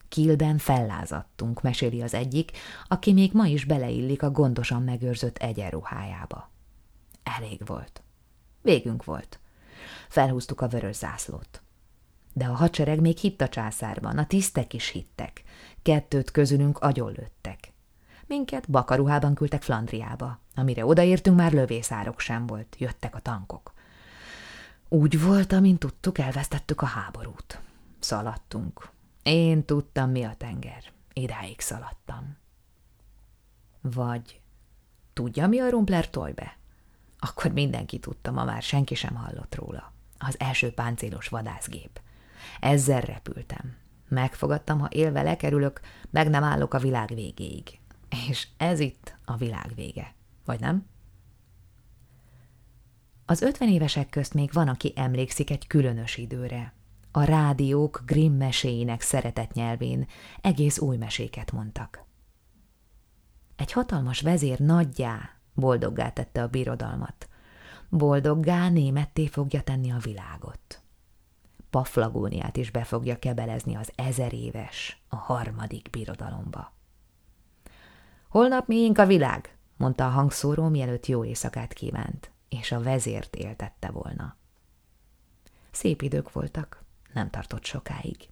[0.10, 2.52] Kilben fellázadtunk, meséli az egyik,
[2.88, 6.50] aki még ma is beleillik a gondosan megőrzött egyenruhájába.
[7.24, 8.02] Elég volt.
[8.62, 9.39] Végünk volt.
[10.10, 11.62] Felhúztuk a vörös zászlót.
[12.34, 15.44] De a hadsereg még hitt a császárban, a tisztek is hittek.
[15.82, 17.74] Kettőt közülünk agyonlőttek.
[18.30, 20.39] Minket bakaruhában küldtek Flandriába.
[20.56, 23.74] Amire odaértünk, már lövészárok sem volt, jöttek a tankok.
[24.88, 27.62] Úgy volt, amint tudtuk, elvesztettük a háborút.
[28.00, 28.89] Szaladtunk.
[29.24, 30.84] Én tudtam, mi a tenger.
[31.13, 32.38] Idáig szaladtam.
[33.82, 34.42] Vagy
[35.13, 36.58] tudja, mi a Rumpler tojbe?
[37.20, 39.94] Akkor mindenki tudta, ma már senki sem hallott róla.
[40.18, 42.02] Az első páncélos vadászgép.
[42.60, 43.76] Ezzel repültem.
[44.08, 47.79] Megfogadtam, ha élve lekerülök, meg nem állok a világ végéig.
[48.28, 50.15] És ez itt a világ vége.
[50.45, 50.86] Vagy nem?
[53.26, 56.74] Az ötven évesek közt még van, aki emlékszik egy különös időre.
[57.12, 60.08] A rádiók Grimm meséinek szeretett nyelvén
[60.41, 62.04] egész új meséket mondtak.
[63.56, 67.30] Egy hatalmas vezér nagyjá, boldoggá tette a birodalmat.
[67.89, 70.82] Boldoggá németté fogja tenni a világot.
[71.69, 76.79] Paflagóniát is be fogja kebelezni az ezer éves, a harmadik birodalomba.
[78.30, 83.89] Holnap miénk a világ, mondta a hangszóró, mielőtt jó éjszakát kívánt és a vezért éltette
[83.89, 84.36] volna.
[85.72, 88.30] Szép idők voltak, nem tartott sokáig.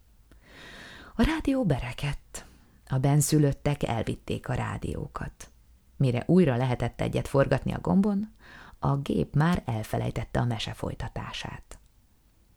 [1.16, 2.46] A rádió berekedt.
[2.90, 5.52] A benszülöttek elvitték a rádiókat.
[5.98, 8.36] Mire újra lehetett egyet forgatni a gombon,
[8.80, 11.80] a gép már elfelejtette a mese folytatását.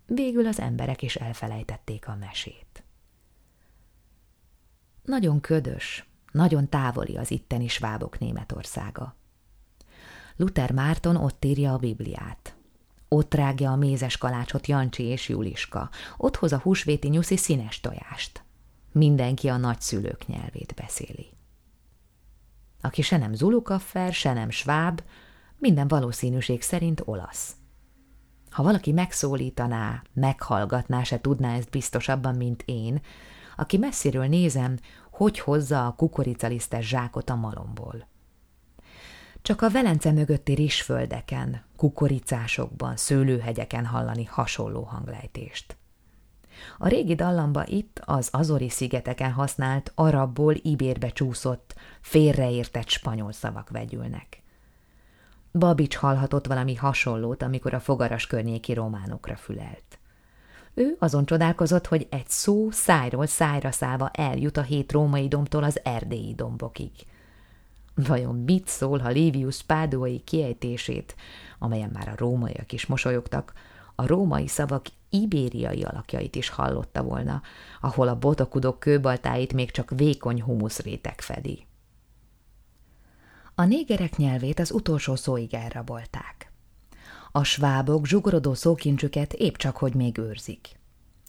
[0.07, 2.85] Végül az emberek is elfelejtették a mesét.
[5.03, 9.15] Nagyon ködös, nagyon távoli az itteni svábok Németországa.
[10.37, 12.55] Luther Márton ott írja a Bibliát.
[13.09, 18.45] Ott rágja a mézes kalácsot Jancsi és Juliska, ott hoz a húsvéti nyuszi színes tojást.
[18.93, 21.27] Mindenki a nagyszülők nyelvét beszéli.
[22.81, 25.03] Aki se nem zulukaffer, se nem sváb,
[25.59, 27.55] minden valószínűség szerint olasz.
[28.51, 33.01] Ha valaki megszólítaná, meghallgatná, se tudná ezt biztosabban, mint én,
[33.57, 34.79] aki messziről nézem,
[35.21, 38.07] hogy hozza a kukoricalisztes zsákot a malomból.
[39.43, 45.77] Csak a Velence mögötti rizsföldeken, kukoricásokban, szőlőhegyeken hallani hasonló hanglejtést.
[46.79, 54.43] A régi dallamba itt az Azori szigeteken használt arabból ibérbe csúszott, félreértett spanyol szavak vegyülnek.
[55.53, 60.00] Babics hallhatott valami hasonlót, amikor a fogaras környéki románokra fülelt.
[60.75, 65.81] Ő azon csodálkozott, hogy egy szó szájról szájra szállva eljut a hét római domtól az
[65.85, 66.91] erdélyi dombokig–
[68.07, 71.15] Vajon mit szól, ha Livius pádóai kiejtését,
[71.59, 73.53] amelyen már a rómaiak is mosolyogtak,
[73.95, 77.43] a római szavak ibériai alakjait is hallotta volna,
[77.81, 81.67] ahol a botakudok kőbaltáit még csak vékony humuszrétek fedi.
[83.55, 86.50] A négerek nyelvét az utolsó szóig elrabolták.
[87.33, 90.79] A svábok zsugorodó szókincsüket épp csak hogy még őrzik.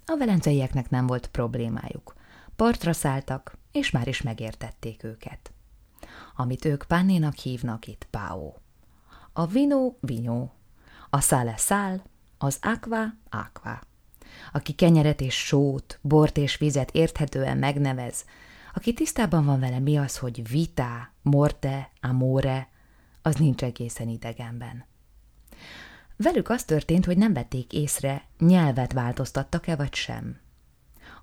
[0.05, 2.15] A velenceieknek nem volt problémájuk.
[2.55, 5.51] Partra szálltak, és már is megértették őket.
[6.35, 8.57] Amit ők pánnénak hívnak itt páó.
[9.33, 10.53] A vino vinyó,
[11.09, 12.03] a szále szál,
[12.37, 13.81] az aqua aqua.
[14.51, 18.25] Aki kenyeret és sót, bort és vizet érthetően megnevez,
[18.73, 22.69] aki tisztában van vele mi az, hogy vita, morte, amore,
[23.21, 24.85] az nincs egészen idegenben.
[26.21, 30.39] Velük az történt, hogy nem vették észre, nyelvet változtattak-e vagy sem.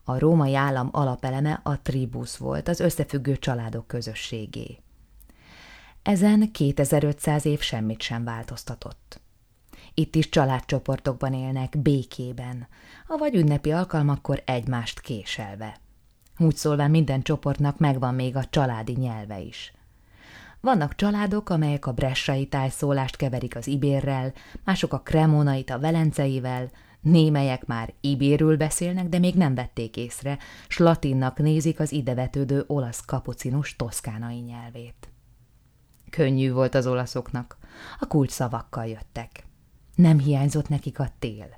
[0.05, 4.79] A római állam alapeleme a tribusz volt, az összefüggő családok közösségé.
[6.03, 9.21] Ezen 2500 év semmit sem változtatott.
[9.95, 12.69] Itt is családcsoportokban élnek, békében,
[13.07, 15.77] vagy ünnepi alkalmakkor egymást késelve.
[16.39, 19.73] Úgy szólván minden csoportnak megvan még a családi nyelve is.
[20.61, 24.33] Vannak családok, amelyek a bressai tájszólást keverik az ibérrel,
[24.65, 30.79] mások a kremonait a velenceivel, némelyek már ibérül beszélnek, de még nem vették észre, s
[30.79, 35.09] latinnak nézik az idevetődő olasz kapucinus toszkánai nyelvét.
[36.11, 37.59] Könnyű volt az olaszoknak,
[37.99, 39.47] a kult szavakkal jöttek.
[39.95, 41.57] Nem hiányzott nekik a tél.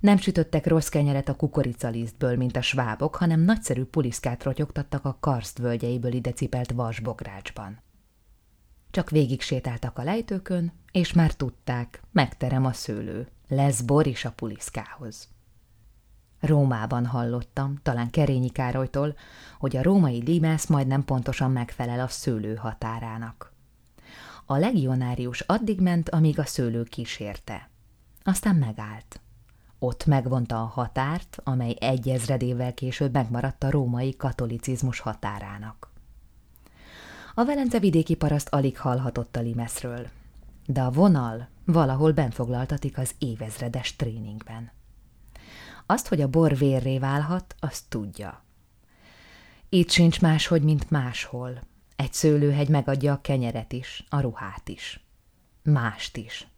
[0.00, 5.58] Nem sütöttek rossz kenyeret a kukoricalisztből, mint a svábok, hanem nagyszerű puliszkát rotyogtattak a karszt
[5.58, 7.80] völgyeiből ide cipelt vasbográcsban.
[8.90, 14.32] Csak végig sétáltak a lejtőkön, és már tudták, megterem a szőlő, lesz bor is a
[14.32, 15.28] puliszkához.
[16.40, 19.14] Rómában hallottam, talán Kerényi Károlytól,
[19.58, 23.52] hogy a római limász majdnem pontosan megfelel a szőlő határának.
[24.46, 27.70] A legionárius addig ment, amíg a szőlő kísérte.
[28.22, 29.20] Aztán megállt.
[29.78, 35.89] Ott megvonta a határt, amely egy ezredével később megmaradt a római katolicizmus határának.
[37.40, 40.08] A Velence vidéki paraszt alig hallhatott a limeszről,
[40.66, 44.70] de a vonal valahol benfoglaltatik az évezredes tréningben.
[45.86, 48.44] Azt, hogy a bor vérré válhat, azt tudja.
[49.68, 51.60] Itt sincs máshogy, mint máshol.
[51.96, 55.04] Egy szőlőhegy megadja a kenyeret is, a ruhát is.
[55.62, 56.48] Mást is.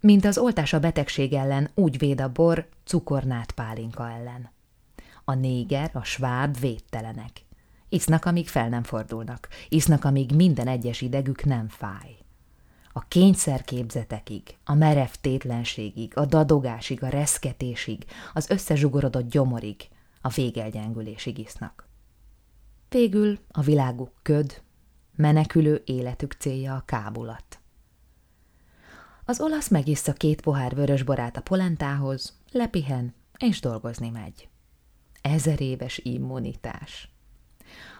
[0.00, 4.50] Mint az oltás a betegség ellen, úgy véd a bor cukornát pálinka ellen.
[5.24, 7.45] A néger, a sváb védtelenek.
[7.88, 9.48] Isznak, amíg fel nem fordulnak.
[9.68, 12.16] Isznak, amíg minden egyes idegük nem fáj.
[12.92, 19.88] A kényszerképzetekig, a merev tétlenségig, a dadogásig, a reszketésig, az összezsugorodott gyomorig,
[20.20, 21.88] a végelgyengülésig isznak.
[22.88, 24.62] Végül a világuk köd,
[25.16, 27.60] menekülő életük célja a kábulat.
[29.24, 34.48] Az olasz megissza két pohár vörösborát a polentához, lepihen és dolgozni megy.
[35.20, 37.15] Ezer éves immunitás.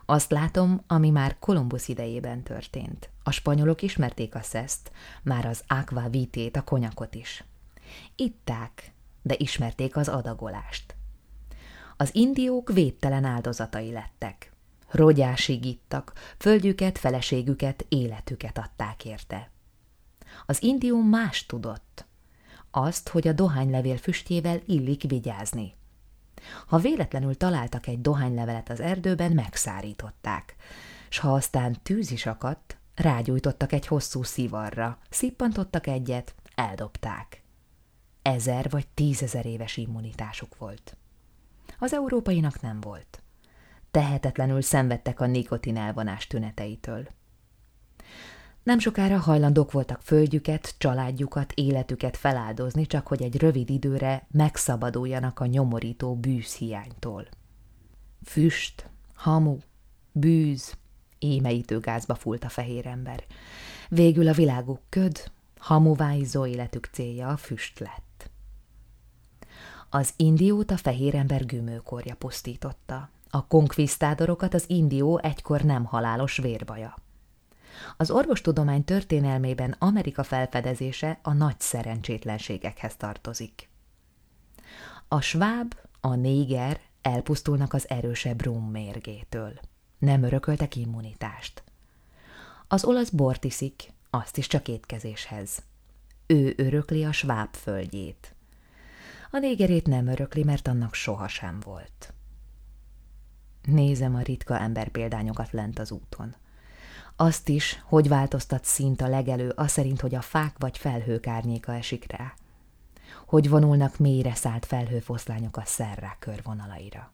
[0.07, 3.11] Azt látom, ami már Kolumbusz idejében történt.
[3.23, 4.91] A spanyolok ismerték a szeszt,
[5.23, 7.45] már az aqua vitét, a konyakot is.
[8.17, 8.93] Itták,
[9.23, 10.95] de ismerték az adagolást.
[11.97, 14.53] Az indiók védtelen áldozatai lettek.
[14.91, 19.51] Rogyásig ittak, földjüket, feleségüket, életüket adták érte.
[20.47, 22.05] Az indió más tudott.
[22.71, 25.75] Azt, hogy a dohánylevél füstjével illik vigyázni.
[26.67, 30.57] Ha véletlenül találtak egy dohánylevelet az erdőben, megszárították,
[31.09, 37.43] s ha aztán tűz is akadt, rágyújtottak egy hosszú szivarra, szippantottak egyet, eldobták.
[38.23, 40.97] Ezer vagy tízezer éves immunitásuk volt.
[41.79, 43.23] Az európainak nem volt.
[43.91, 47.09] Tehetetlenül szenvedtek a nikotin elvonás tüneteitől.
[48.67, 55.47] Nem sokára hajlandók voltak földjüket, családjukat, életüket feláldozni, csak hogy egy rövid időre megszabaduljanak a
[55.47, 57.27] nyomorító bűzhiánytól.
[58.25, 59.59] Füst, hamu,
[60.13, 60.77] bűz,
[61.19, 63.25] émeítő gázba fúlt a fehér ember.
[63.89, 68.31] Végül a világuk köd, hamuváizó életük célja a füst lett.
[69.91, 77.05] Az indiót a fehér ember gümőkorja pusztította, a konkvisztádorokat az indió egykor nem halálos vérbaja.
[77.97, 83.69] Az orvostudomány történelmében Amerika felfedezése a nagy szerencsétlenségekhez tartozik.
[85.09, 89.53] A sváb, a néger elpusztulnak az erősebb rum mérgétől.
[89.99, 91.63] Nem örököltek immunitást.
[92.69, 95.63] Az olasz bort iszik, azt is csak étkezéshez.
[96.27, 98.35] Ő örökli a sváb földjét.
[99.31, 102.15] A négerét nem örökli, mert annak sohasem volt.
[103.63, 106.35] Nézem a ritka emberpéldányokat lent az úton.
[107.17, 111.75] Azt is, hogy változtat szint a legelő, az szerint, hogy a fák vagy felhők árnyéka
[111.75, 112.35] esik rá.
[113.27, 117.13] Hogy vonulnak mélyre szállt felhőfoszlányok a szerrák körvonalaira.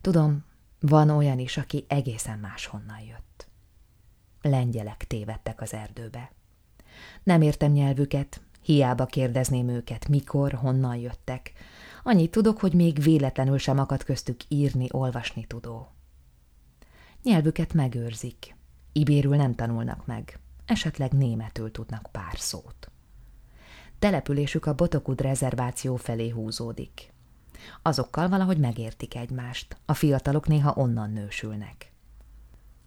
[0.00, 0.44] Tudom,
[0.80, 3.48] van olyan is, aki egészen máshonnan jött.
[4.42, 6.32] Lengyelek tévedtek az erdőbe.
[7.22, 11.52] Nem értem nyelvüket, hiába kérdezném őket, mikor, honnan jöttek.
[12.02, 15.88] Annyit tudok, hogy még véletlenül sem akadt köztük írni, olvasni tudó.
[17.22, 18.54] Nyelvüket megőrzik.
[18.92, 20.38] Ibérül nem tanulnak meg.
[20.66, 22.90] Esetleg németül tudnak pár szót.
[23.98, 27.12] Településük a Botokud rezerváció felé húzódik.
[27.82, 29.76] Azokkal valahogy megértik egymást.
[29.86, 31.92] A fiatalok néha onnan nősülnek.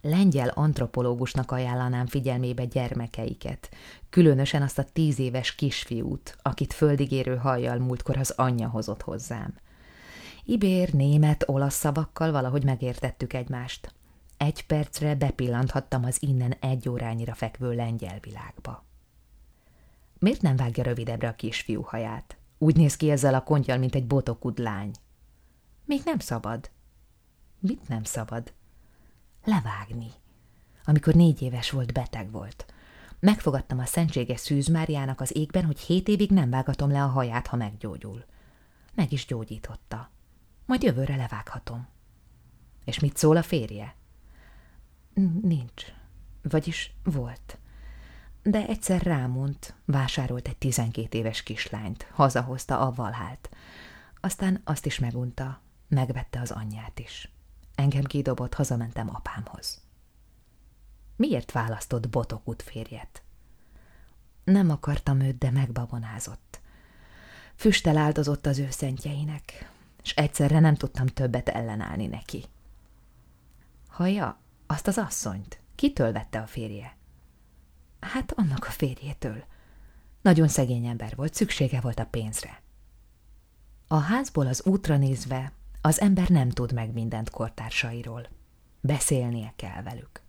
[0.00, 3.70] Lengyel antropológusnak ajánlanám figyelmébe gyermekeiket,
[4.10, 9.54] különösen azt a tíz éves kisfiút, akit földigérő hajjal múltkor az anyja hozott hozzám.
[10.44, 13.94] Ibér, német, olasz szavakkal valahogy megértettük egymást.
[14.36, 18.84] Egy percre bepillanthattam az innen egy órányira fekvő lengyel világba.
[20.18, 22.36] Miért nem vágja rövidebbre a kisfiú haját?
[22.58, 24.90] Úgy néz ki ezzel a kontyal, mint egy botokud lány.
[25.84, 26.70] Még nem szabad.
[27.58, 28.52] Mit nem szabad?
[29.44, 30.10] Levágni.
[30.84, 32.66] Amikor négy éves volt, beteg volt.
[33.20, 37.46] Megfogadtam a szentséges Szűz Máriának az égben, hogy hét évig nem vágatom le a haját,
[37.46, 38.24] ha meggyógyul.
[38.94, 40.10] Meg is gyógyította.
[40.66, 41.88] Majd jövőre levághatom.
[42.84, 43.94] És mit szól a férje?
[45.42, 45.84] Nincs.
[46.42, 47.58] Vagyis volt
[48.46, 53.48] de egyszer rámont, vásárolt egy tizenkét éves kislányt, hazahozta a valhált.
[54.20, 57.30] Aztán azt is megunta, megvette az anyját is.
[57.74, 59.80] Engem kidobott, hazamentem apámhoz.
[61.16, 63.22] Miért választott botok férjet?
[64.44, 66.60] Nem akartam őt, de megbabonázott.
[67.54, 69.70] Füstel áldozott az ő szentjeinek,
[70.02, 72.44] és egyszerre nem tudtam többet ellenállni neki.
[73.88, 76.96] Haja, azt az asszonyt, kitől vette a férje?
[78.00, 79.44] Hát annak a férjétől.
[80.22, 82.62] Nagyon szegény ember volt, szüksége volt a pénzre.
[83.86, 88.28] A házból az útra nézve az ember nem tud meg mindent kortársairól.
[88.80, 90.22] Beszélnie kell velük.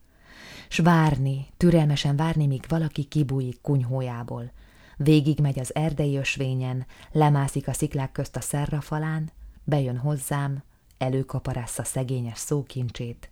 [0.70, 4.52] S várni, türelmesen várni, míg valaki kibújik kunyhójából,
[4.98, 9.32] végig megy az erdei ösvényen, lemászik a sziklák közt a szerrafalán,
[9.64, 10.64] bejön hozzám,
[10.98, 13.30] előkaparásza szegényes szókincsét,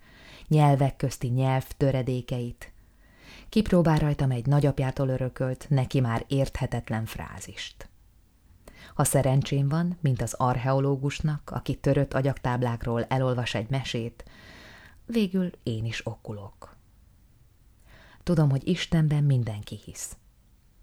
[0.47, 2.71] nyelvek közti nyelv töredékeit,
[3.49, 7.89] kipróbál rajtam egy nagyapjától örökölt, neki már érthetetlen frázist.
[8.93, 14.23] Ha szerencsém van, mint az archeológusnak, aki törött agyaktáblákról elolvas egy mesét,
[15.05, 16.75] végül én is okulok.
[18.23, 20.17] Tudom, hogy Istenben mindenki hisz.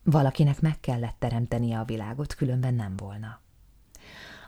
[0.02, 3.40] Valakinek meg kellett teremtenie a világot, különben nem volna.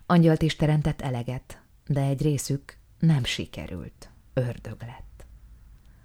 [0.07, 5.27] Angyalt is teremtett eleget, de egy részük nem sikerült, ördög lett.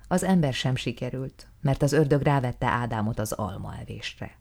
[0.07, 4.37] Az ember sem sikerült, mert az ördög rávette Ádámot az almaevésre.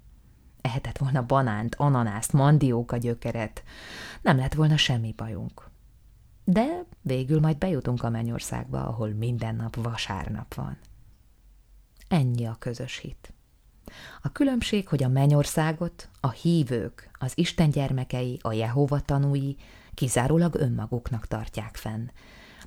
[0.60, 3.62] Ehetett volna banánt, ananászt, mandióka gyökeret.
[4.22, 5.70] Nem lett volna semmi bajunk.
[6.44, 10.78] De végül majd bejutunk a mennyországba, ahol minden nap vasárnap van.
[12.08, 13.32] Ennyi a közös hit.
[14.22, 19.56] A különbség, hogy a mennyországot a hívők, az Isten gyermekei, a Jehova tanúi
[19.94, 22.08] kizárólag önmaguknak tartják fenn,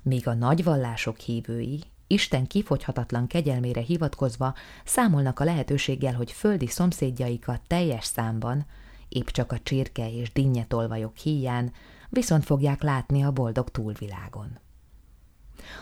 [0.02, 8.04] míg a nagyvallások hívői Isten kifogyhatatlan kegyelmére hivatkozva számolnak a lehetőséggel, hogy földi szomszédjaikat teljes
[8.04, 8.66] számban,
[9.08, 11.72] épp csak a csirke és dinnyetolvajok híján,
[12.08, 14.58] viszont fogják látni a boldog túlvilágon.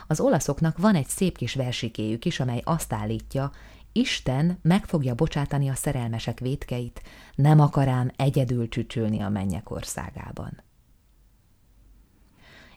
[0.06, 3.52] Az olaszoknak van egy szép kis versikéjük is, amely azt állítja,
[3.92, 7.02] Isten meg fogja bocsátani a szerelmesek vétkeit,
[7.34, 10.62] nem akarám egyedül csücsülni a mennyek országában.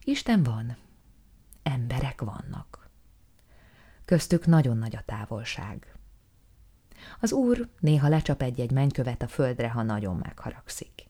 [0.04, 0.78] Isten van,
[1.64, 2.84] emberek vannak
[4.06, 5.96] köztük nagyon nagy a távolság.
[7.20, 11.08] Az úr néha lecsap egy-egy mennykövet a földre, ha nagyon megharagszik.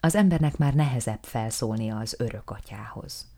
[0.00, 3.34] Az embernek már nehezebb felszólnia az örök atyához.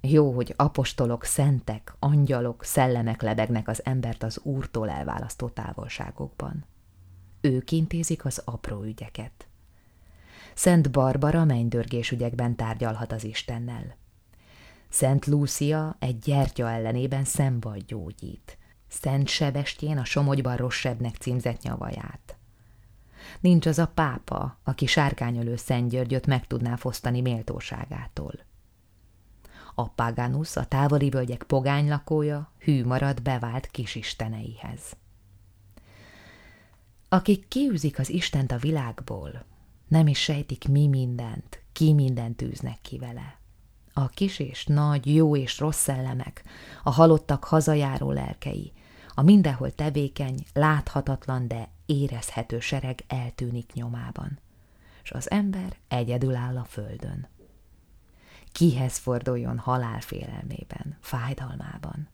[0.00, 6.64] Jó, hogy apostolok, szentek, angyalok, szellemek lebegnek az embert az úrtól elválasztó távolságokban.
[7.40, 9.46] Ők intézik az apró ügyeket.
[10.54, 13.96] Szent Barbara mennydörgés ügyekben tárgyalhat az Istennel.
[14.92, 18.58] Szent Lúcia egy gyertya ellenében szembaj gyógyít.
[18.88, 22.36] Szent Sebestyén a Somogyban Rossebnek címzett nyavaját.
[23.40, 28.32] Nincs az a pápa, aki sárkányölő Szent Györgyöt meg tudná fosztani méltóságától.
[29.74, 34.96] A Paganus, a távoli völgyek pogány lakója, hű marad bevált kisisteneihez.
[37.08, 39.44] Akik kiűzik az Istent a világból,
[39.88, 43.40] nem is sejtik mi mindent, ki mindent űznek ki vele.
[43.92, 46.44] A kis és nagy, jó és rossz szellemek,
[46.82, 48.72] a halottak hazajáró lelkei,
[49.14, 54.38] a mindenhol tevékeny, láthatatlan, de érezhető sereg eltűnik nyomában,
[55.02, 57.28] és az ember egyedül áll a földön.
[58.52, 62.08] Kihez forduljon halál félelmében, fájdalmában?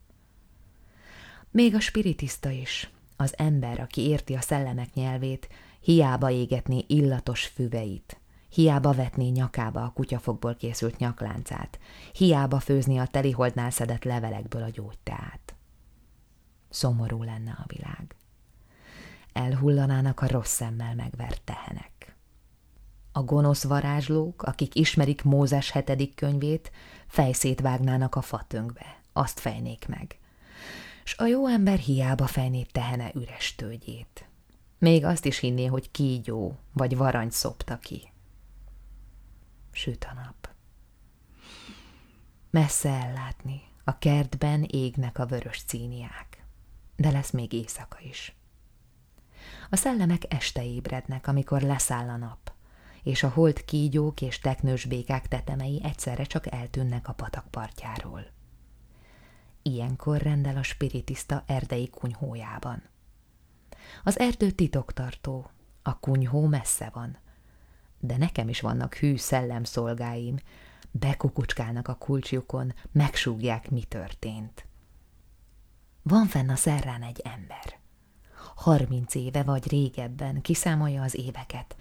[1.50, 5.48] Még a spiritista is, Az ember, aki érti a szellemek nyelvét,
[5.80, 11.78] hiába égetné illatos füveit, hiába vetné nyakába a kutyafogból készült nyakláncát,
[12.12, 15.54] hiába főzni a teliholdnál szedett levelekből a gyógyteát.
[16.70, 18.16] Szomorú lenne a világ.
[19.32, 22.16] Elhullanának a rossz szemmel megvert tehenek.
[23.12, 26.70] A gonosz varázslók, akik ismerik Mózes hetedik könyvét,
[27.06, 30.18] fejszét vágnának a fatönkbe, azt fejnék meg.
[31.04, 34.28] S a jó ember hiába fejné tehene üres tőgyét.
[34.78, 38.12] Még azt is hinné, hogy kígyó vagy varangy szopta ki.
[39.78, 40.48] Süt a nap.
[42.50, 46.44] Messze ellátni, a kertben égnek a vörös cíniák,
[46.96, 48.36] de lesz még éjszaka is.
[49.70, 52.52] A szellemek este ébrednek, amikor leszáll a nap,
[53.02, 58.26] és a holt kígyók és teknős békák tetemei egyszerre csak eltűnnek a patak partjáról.
[59.62, 62.82] Ilyenkor rendel a spiritista erdei kunyhójában.
[64.04, 65.50] Az erdő titoktartó,
[65.82, 67.18] a kunyhó messze van,
[68.00, 70.36] de nekem is vannak hű szellemszolgáim,
[70.90, 74.66] bekukucskálnak a kulcsjukon, megsúgják, mi történt.
[76.02, 77.78] Van fenn a szerrán egy ember.
[78.54, 81.76] Harminc éve vagy régebben kiszámolja az éveket,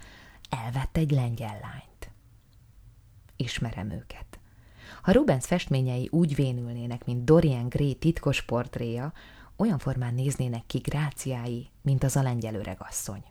[0.50, 2.10] elvett egy lengyel lányt.
[3.36, 4.38] Ismerem őket.
[5.02, 9.12] Ha Rubens festményei úgy vénülnének, mint Dorian Gray titkos portréja,
[9.56, 13.24] olyan formán néznének ki gráciái, mint az a lengyel öregasszony.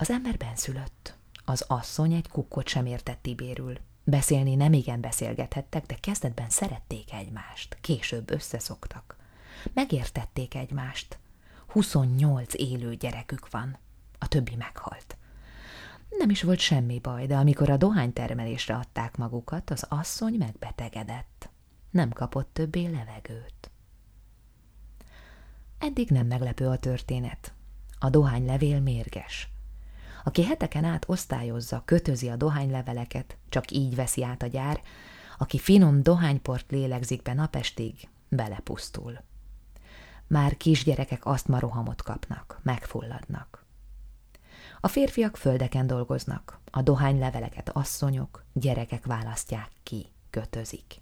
[0.00, 1.14] Az ember benszülött.
[1.44, 3.76] Az asszony egy kukkot sem értett Tibérül.
[4.04, 9.16] Beszélni nem igen beszélgethettek, de kezdetben szerették egymást, később összeszoktak.
[9.74, 11.18] Megértették egymást.
[11.66, 13.78] 28 élő gyerekük van,
[14.18, 15.16] a többi meghalt.
[16.08, 21.50] Nem is volt semmi baj, de amikor a dohánytermelésre adták magukat, az asszony megbetegedett.
[21.90, 23.70] Nem kapott többé levegőt.
[25.78, 27.54] Eddig nem meglepő a történet.
[27.98, 29.50] A dohánylevél mérges.
[30.24, 34.80] Aki heteken át osztályozza, kötözi a dohányleveleket, csak így veszi át a gyár,
[35.38, 39.20] aki finom dohányport lélegzik be napestig, belepusztul.
[40.26, 43.64] Már kisgyerekek asztma rohamot kapnak, megfulladnak.
[44.80, 51.00] A férfiak földeken dolgoznak, a dohányleveleket asszonyok, gyerekek választják ki, kötözik.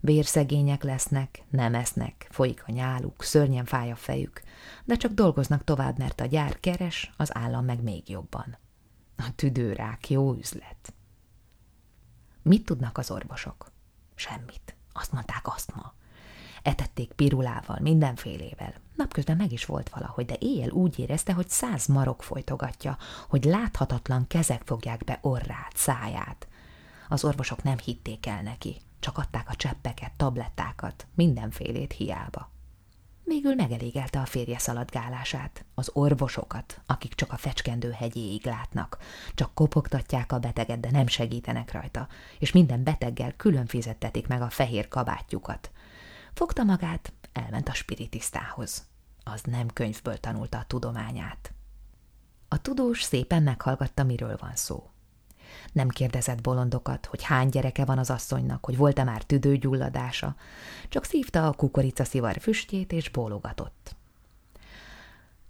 [0.00, 4.42] Bérszegények lesznek, nem esznek, folyik a nyáluk, szörnyen fáj a fejük,
[4.84, 8.58] de csak dolgoznak tovább, mert a gyár keres, az állam meg még jobban.
[9.16, 10.92] A tüdőrák jó üzlet.
[12.42, 13.72] Mit tudnak az orvosok?
[14.14, 14.74] Semmit.
[14.92, 15.94] Azt mondták ma.
[16.62, 18.74] Etették pirulával, mindenfélével.
[18.96, 22.98] Napközben meg is volt valahogy, de éjjel úgy érezte, hogy száz marok folytogatja,
[23.28, 26.48] hogy láthatatlan kezek fogják be orrát, száját.
[27.08, 32.50] Az orvosok nem hitték el neki, csak adták a cseppeket, tablettákat, mindenfélét hiába.
[33.24, 38.98] Végül megelégelte a férje szaladgálását, az orvosokat, akik csak a fecskendő hegyéig látnak,
[39.34, 44.50] csak kopogtatják a beteget, de nem segítenek rajta, és minden beteggel külön fizettetik meg a
[44.50, 45.70] fehér kabátjukat.
[46.32, 48.86] Fogta magát, elment a spiritisztához.
[49.24, 51.52] Az nem könyvből tanulta a tudományát.
[52.48, 54.89] A tudós szépen meghallgatta, miről van szó.
[55.72, 60.36] Nem kérdezett bolondokat, hogy hány gyereke van az asszonynak, hogy volt-e már tüdőgyulladása,
[60.88, 63.96] csak szívta a kukoricaszivar füstjét és bólogatott.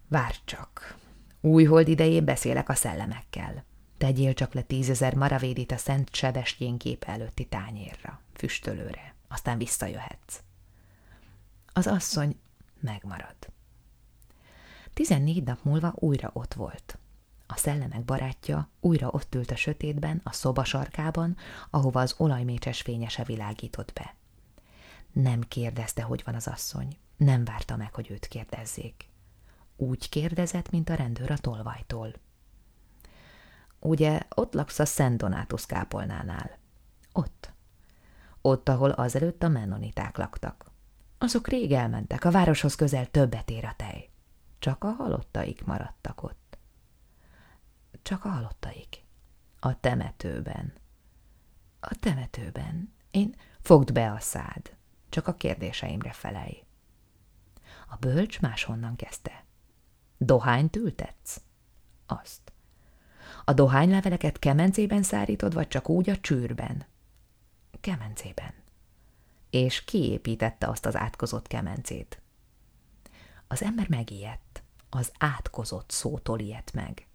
[0.09, 0.97] Várj csak,
[1.41, 3.64] újhold idején beszélek a szellemekkel.
[3.99, 10.41] Tegyél csak le tízezer maravédit a Szent Sebestyén kép előtti tányérra, füstölőre, aztán visszajöhetsz.
[11.73, 12.37] Az asszony
[12.81, 13.37] megmarad.
[14.95, 16.99] Tizennégy nap múlva újra ott volt.
[17.53, 21.36] A szellemek barátja újra ott ült a sötétben, a szoba sarkában,
[21.70, 24.14] ahova az olajmécses fényese világított be.
[25.12, 26.96] Nem kérdezte, hogy van az asszony.
[27.16, 29.09] Nem várta meg, hogy őt kérdezzék.
[29.76, 32.14] Úgy kérdezett, mint a rendőr a tolvajtól.
[33.80, 36.59] Ugye ott laksz a Szent Donátus kápolnánál?
[37.12, 37.53] Ott.
[38.40, 40.70] Ott, ahol azelőtt a mennoniták laktak.
[41.18, 44.11] Azok rég elmentek, a városhoz közel többet ér a tej.
[44.59, 46.39] Csak a halottaik maradtak ott.
[48.03, 49.05] Csak halottaik.
[49.61, 50.72] A temetőben.
[51.80, 52.92] A temetőben.
[53.11, 54.76] Én fogd be a szád.
[55.09, 56.64] Csak a kérdéseimre felej.
[57.88, 59.44] A bölcs máshonnan kezdte.
[60.18, 61.40] Dohányt ültetsz?
[62.07, 62.53] Azt.
[63.44, 66.86] A dohányleveleket kemencében szárítod, vagy csak úgy a csűrben?
[67.80, 68.55] Kemencében.
[69.51, 72.22] És kiépítette azt az átkozott kemencét?
[73.48, 74.62] Az ember megijedt.
[74.90, 77.07] Az átkozott szótól ijedt meg.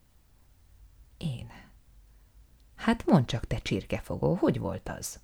[1.18, 1.52] Én.
[2.76, 5.20] Hát mondd csak, te csirkefogó, hogy volt az?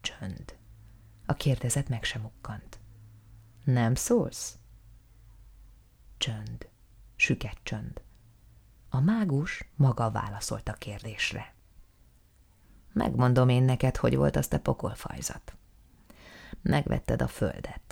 [0.00, 0.56] Csönd.
[1.26, 2.78] A kérdezet meg sem ukkant.
[3.64, 4.58] Nem szólsz?
[6.16, 6.68] Csönd.
[7.16, 8.02] Süket csönd.
[8.88, 11.54] A mágus maga válaszolt a kérdésre.
[12.92, 15.56] Megmondom én neked, hogy volt azt a pokolfajzat.
[16.62, 17.83] Megvetted a földet.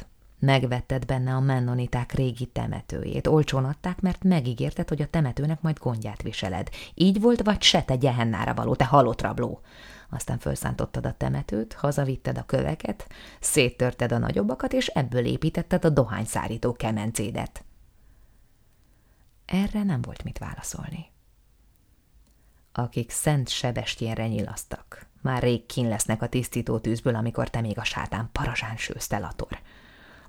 [0.44, 3.26] Megvetted benne a mennoniták régi temetőjét.
[3.26, 6.68] Olcsón adták, mert megígérted, hogy a temetőnek majd gondját viseled.
[6.94, 9.60] Így volt, vagy se te gyehennára való, te halott rabló.
[10.10, 13.06] Aztán felszántottad a temetőt, hazavitted a köveket,
[13.40, 17.64] széttörted a nagyobbakat, és ebből építetted a dohányszárító kemencédet.
[19.46, 21.10] Erre nem volt mit válaszolni.
[22.72, 27.84] Akik Szent Sebestyénre nyilasztak, már rég kín lesznek a tisztító tűzből, amikor te még a
[27.84, 29.60] sátán parazsán sőzte lator.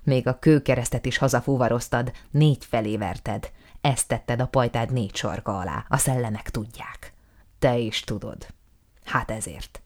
[0.04, 3.52] Még a kőkeresztet is hazafúvaroztad, négy felé verted.
[3.80, 7.12] Ezt tetted a pajtád négy sarka alá, a szellemek tudják.
[7.58, 8.46] Te is tudod.
[9.04, 9.82] Hát ezért.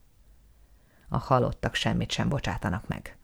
[1.08, 3.16] A halottak semmit sem bocsátanak meg.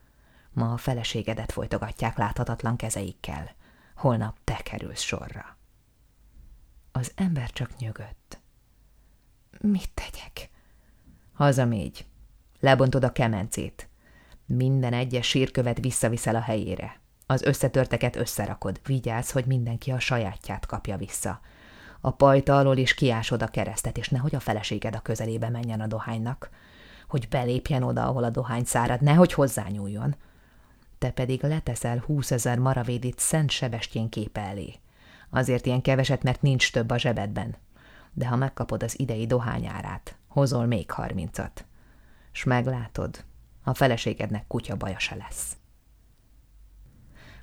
[0.52, 3.50] Ma a feleségedet folytogatják láthatatlan kezeikkel.
[3.96, 5.56] Holnap te kerülsz sorra.
[6.92, 8.40] Az ember csak nyögött.
[9.58, 10.50] Mit tegyek?
[11.32, 12.06] Hazamégy.
[12.60, 13.88] Lebontod a kemencét.
[14.46, 17.00] Minden egyes sírkövet visszaviszel a helyére.
[17.26, 18.80] Az összetörteket összerakod.
[18.86, 21.40] Vigyázz, hogy mindenki a sajátját kapja vissza.
[22.00, 25.86] A pajta alól is kiásod a keresztet, és nehogy a feleséged a közelébe menjen a
[25.86, 26.50] dohánynak.
[27.08, 30.16] Hogy belépjen oda, ahol a dohány szárad, nehogy hozzányúljon.
[30.98, 34.74] Te pedig leteszel húszezer maravédit Szent Sebestyén képe elé.
[35.30, 37.56] Azért ilyen keveset, mert nincs több a zsebedben.
[38.12, 41.64] De ha megkapod az idei dohányárát, hozol még harmincat.
[42.32, 43.24] S meglátod,
[43.64, 45.56] a feleségednek kutya baja se lesz.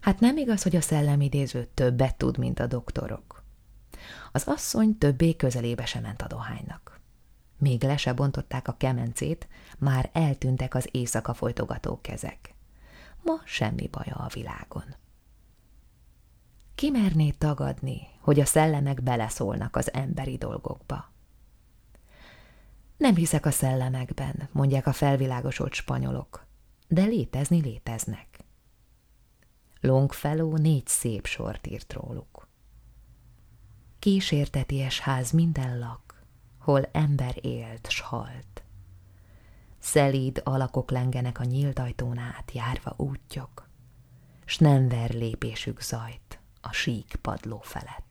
[0.01, 3.43] Hát nem igaz, hogy a szellemidéző többet tud, mint a doktorok.
[4.31, 6.99] Az asszony többé közelébe sem ment a dohánynak.
[7.57, 9.47] Még le se bontották a kemencét,
[9.77, 12.55] már eltűntek az éjszaka folytogató kezek.
[13.23, 14.95] Ma semmi baja a világon.
[16.75, 21.10] Ki merné tagadni, hogy a szellemek beleszólnak az emberi dolgokba?
[23.01, 26.45] Nem hiszek a szellemekben, mondják a felvilágosult spanyolok,
[26.87, 28.39] de létezni léteznek.
[29.79, 32.47] Longfellow négy szép sort írt róluk.
[33.99, 36.23] Kísérteties ház minden lak,
[36.59, 38.63] hol ember élt s halt.
[39.79, 43.69] Szelíd alakok lengenek a nyílt ajtón át, járva útjok,
[44.45, 48.10] s nem ver lépésük zajt a sík padló felett.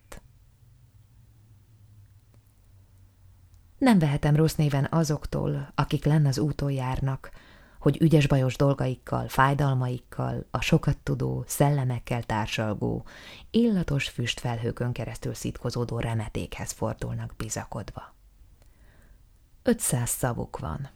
[3.80, 7.30] Nem vehetem rossz néven azoktól, akik lenn az úton járnak,
[7.78, 13.04] hogy ügyes-bajos dolgaikkal, fájdalmaikkal, a sokat tudó, szellemekkel társalgó,
[13.50, 18.14] illatos füstfelhőkön keresztül szitkozódó remetékhez fordulnak bizakodva.
[19.62, 20.90] Ötszáz szavuk van.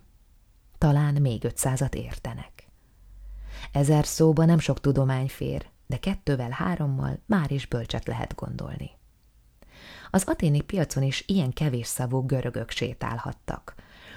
[0.78, 2.68] Talán még ötszázat értenek.
[3.72, 8.91] Ezer szóba nem sok tudomány fér, de kettővel, hárommal már is bölcset lehet gondolni.
[10.14, 13.74] Az aténi piacon is ilyen kevés szavú görögök sétálhattak.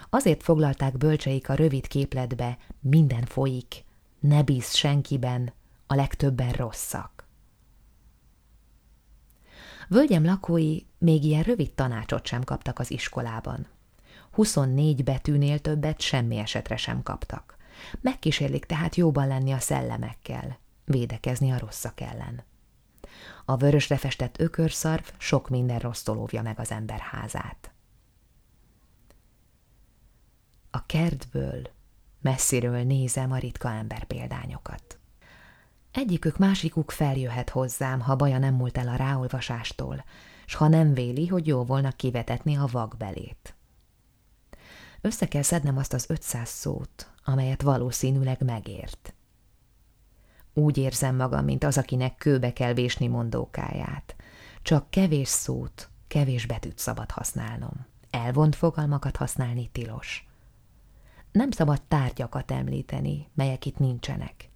[0.09, 3.83] Azért foglalták bölcseik a rövid képletbe, minden folyik,
[4.19, 5.53] ne bíz senkiben,
[5.87, 7.27] a legtöbben rosszak.
[9.87, 13.67] Völgyem lakói még ilyen rövid tanácsot sem kaptak az iskolában.
[14.31, 17.57] 24 betűnél többet semmi esetre sem kaptak.
[18.01, 22.43] Megkísérlik tehát jóban lenni a szellemekkel, védekezni a rosszak ellen.
[23.49, 27.71] A vörösre festett ökörszarv sok minden rossztól óvja meg az ember házát.
[30.71, 31.61] A kertből
[32.21, 34.99] messziről nézem a ritka ember példányokat.
[35.91, 40.03] Egyikük másikuk feljöhet hozzám, ha baja nem múlt el a ráolvasástól,
[40.45, 43.55] s ha nem véli, hogy jó volna kivetetni a vakbelét.
[45.01, 49.13] Össze kell szednem azt az ötszáz szót, amelyet valószínűleg megért.
[50.59, 54.15] Úgy érzem magam, mint az, akinek kőbe kell vésni mondókáját.
[54.61, 57.85] Csak kevés szót, kevés betűt szabad használnom.
[58.09, 60.27] Elvont fogalmakat használni tilos.
[61.31, 64.46] Nem szabad tárgyakat említeni, melyek itt nincsenek.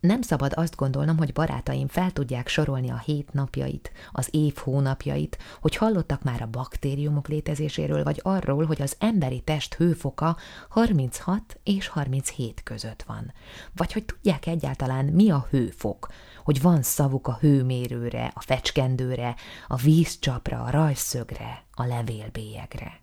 [0.00, 5.38] Nem szabad azt gondolnom, hogy barátaim fel tudják sorolni a hét napjait, az év hónapjait,
[5.60, 10.36] hogy hallottak már a baktériumok létezéséről, vagy arról, hogy az emberi test hőfoka
[10.68, 13.32] 36 és 37 között van.
[13.76, 16.08] Vagy hogy tudják egyáltalán, mi a hőfok,
[16.44, 19.34] hogy van szavuk a hőmérőre, a fecskendőre,
[19.68, 23.00] a vízcsapra, a rajszögre, a levélbélyegre.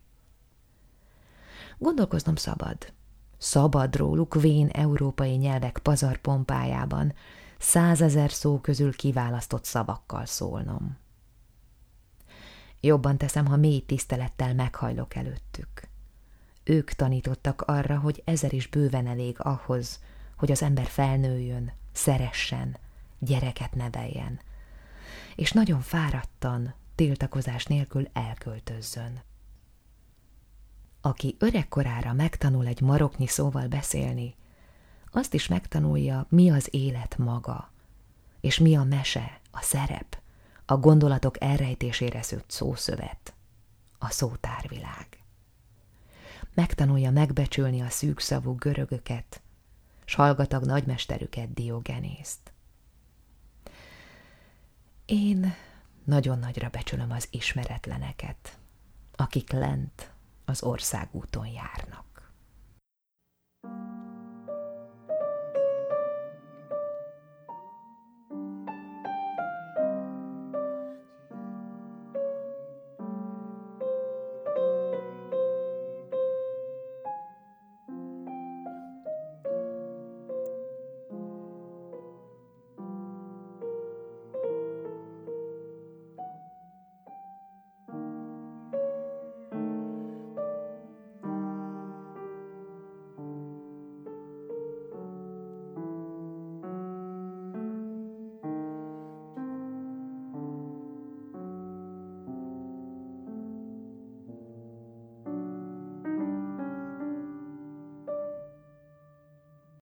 [1.78, 2.92] Gondolkoznom szabad,
[3.38, 7.14] Szabad róluk vén európai nyelvek pazarpompájában,
[7.58, 10.96] százezer szó közül kiválasztott szavakkal szólnom.
[12.80, 15.68] Jobban teszem, ha mély tisztelettel meghajlok előttük.
[16.64, 20.00] Ők tanítottak arra, hogy ezer is bőven elég ahhoz,
[20.36, 22.76] hogy az ember felnőjön, szeressen,
[23.18, 24.40] gyereket neveljen.
[25.36, 29.20] és nagyon fáradtan, tiltakozás nélkül elköltözzön.
[31.00, 34.34] Aki öregkorára megtanul egy maroknyi szóval beszélni,
[35.12, 37.70] azt is megtanulja, mi az élet maga,
[38.40, 40.18] és mi a mese, a szerep,
[40.66, 43.34] a gondolatok elrejtésére szőtt szószövet,
[43.98, 45.06] a szótárvilág.
[46.54, 49.40] Megtanulja megbecsülni a szűkszavú görögöket,
[50.04, 52.52] s hallgatag nagymesterüket Diogenészt.
[55.04, 55.54] Én
[56.04, 58.58] nagyon nagyra becsülöm az ismeretleneket,
[59.16, 60.10] akik lent
[60.46, 62.15] az országúton járnak.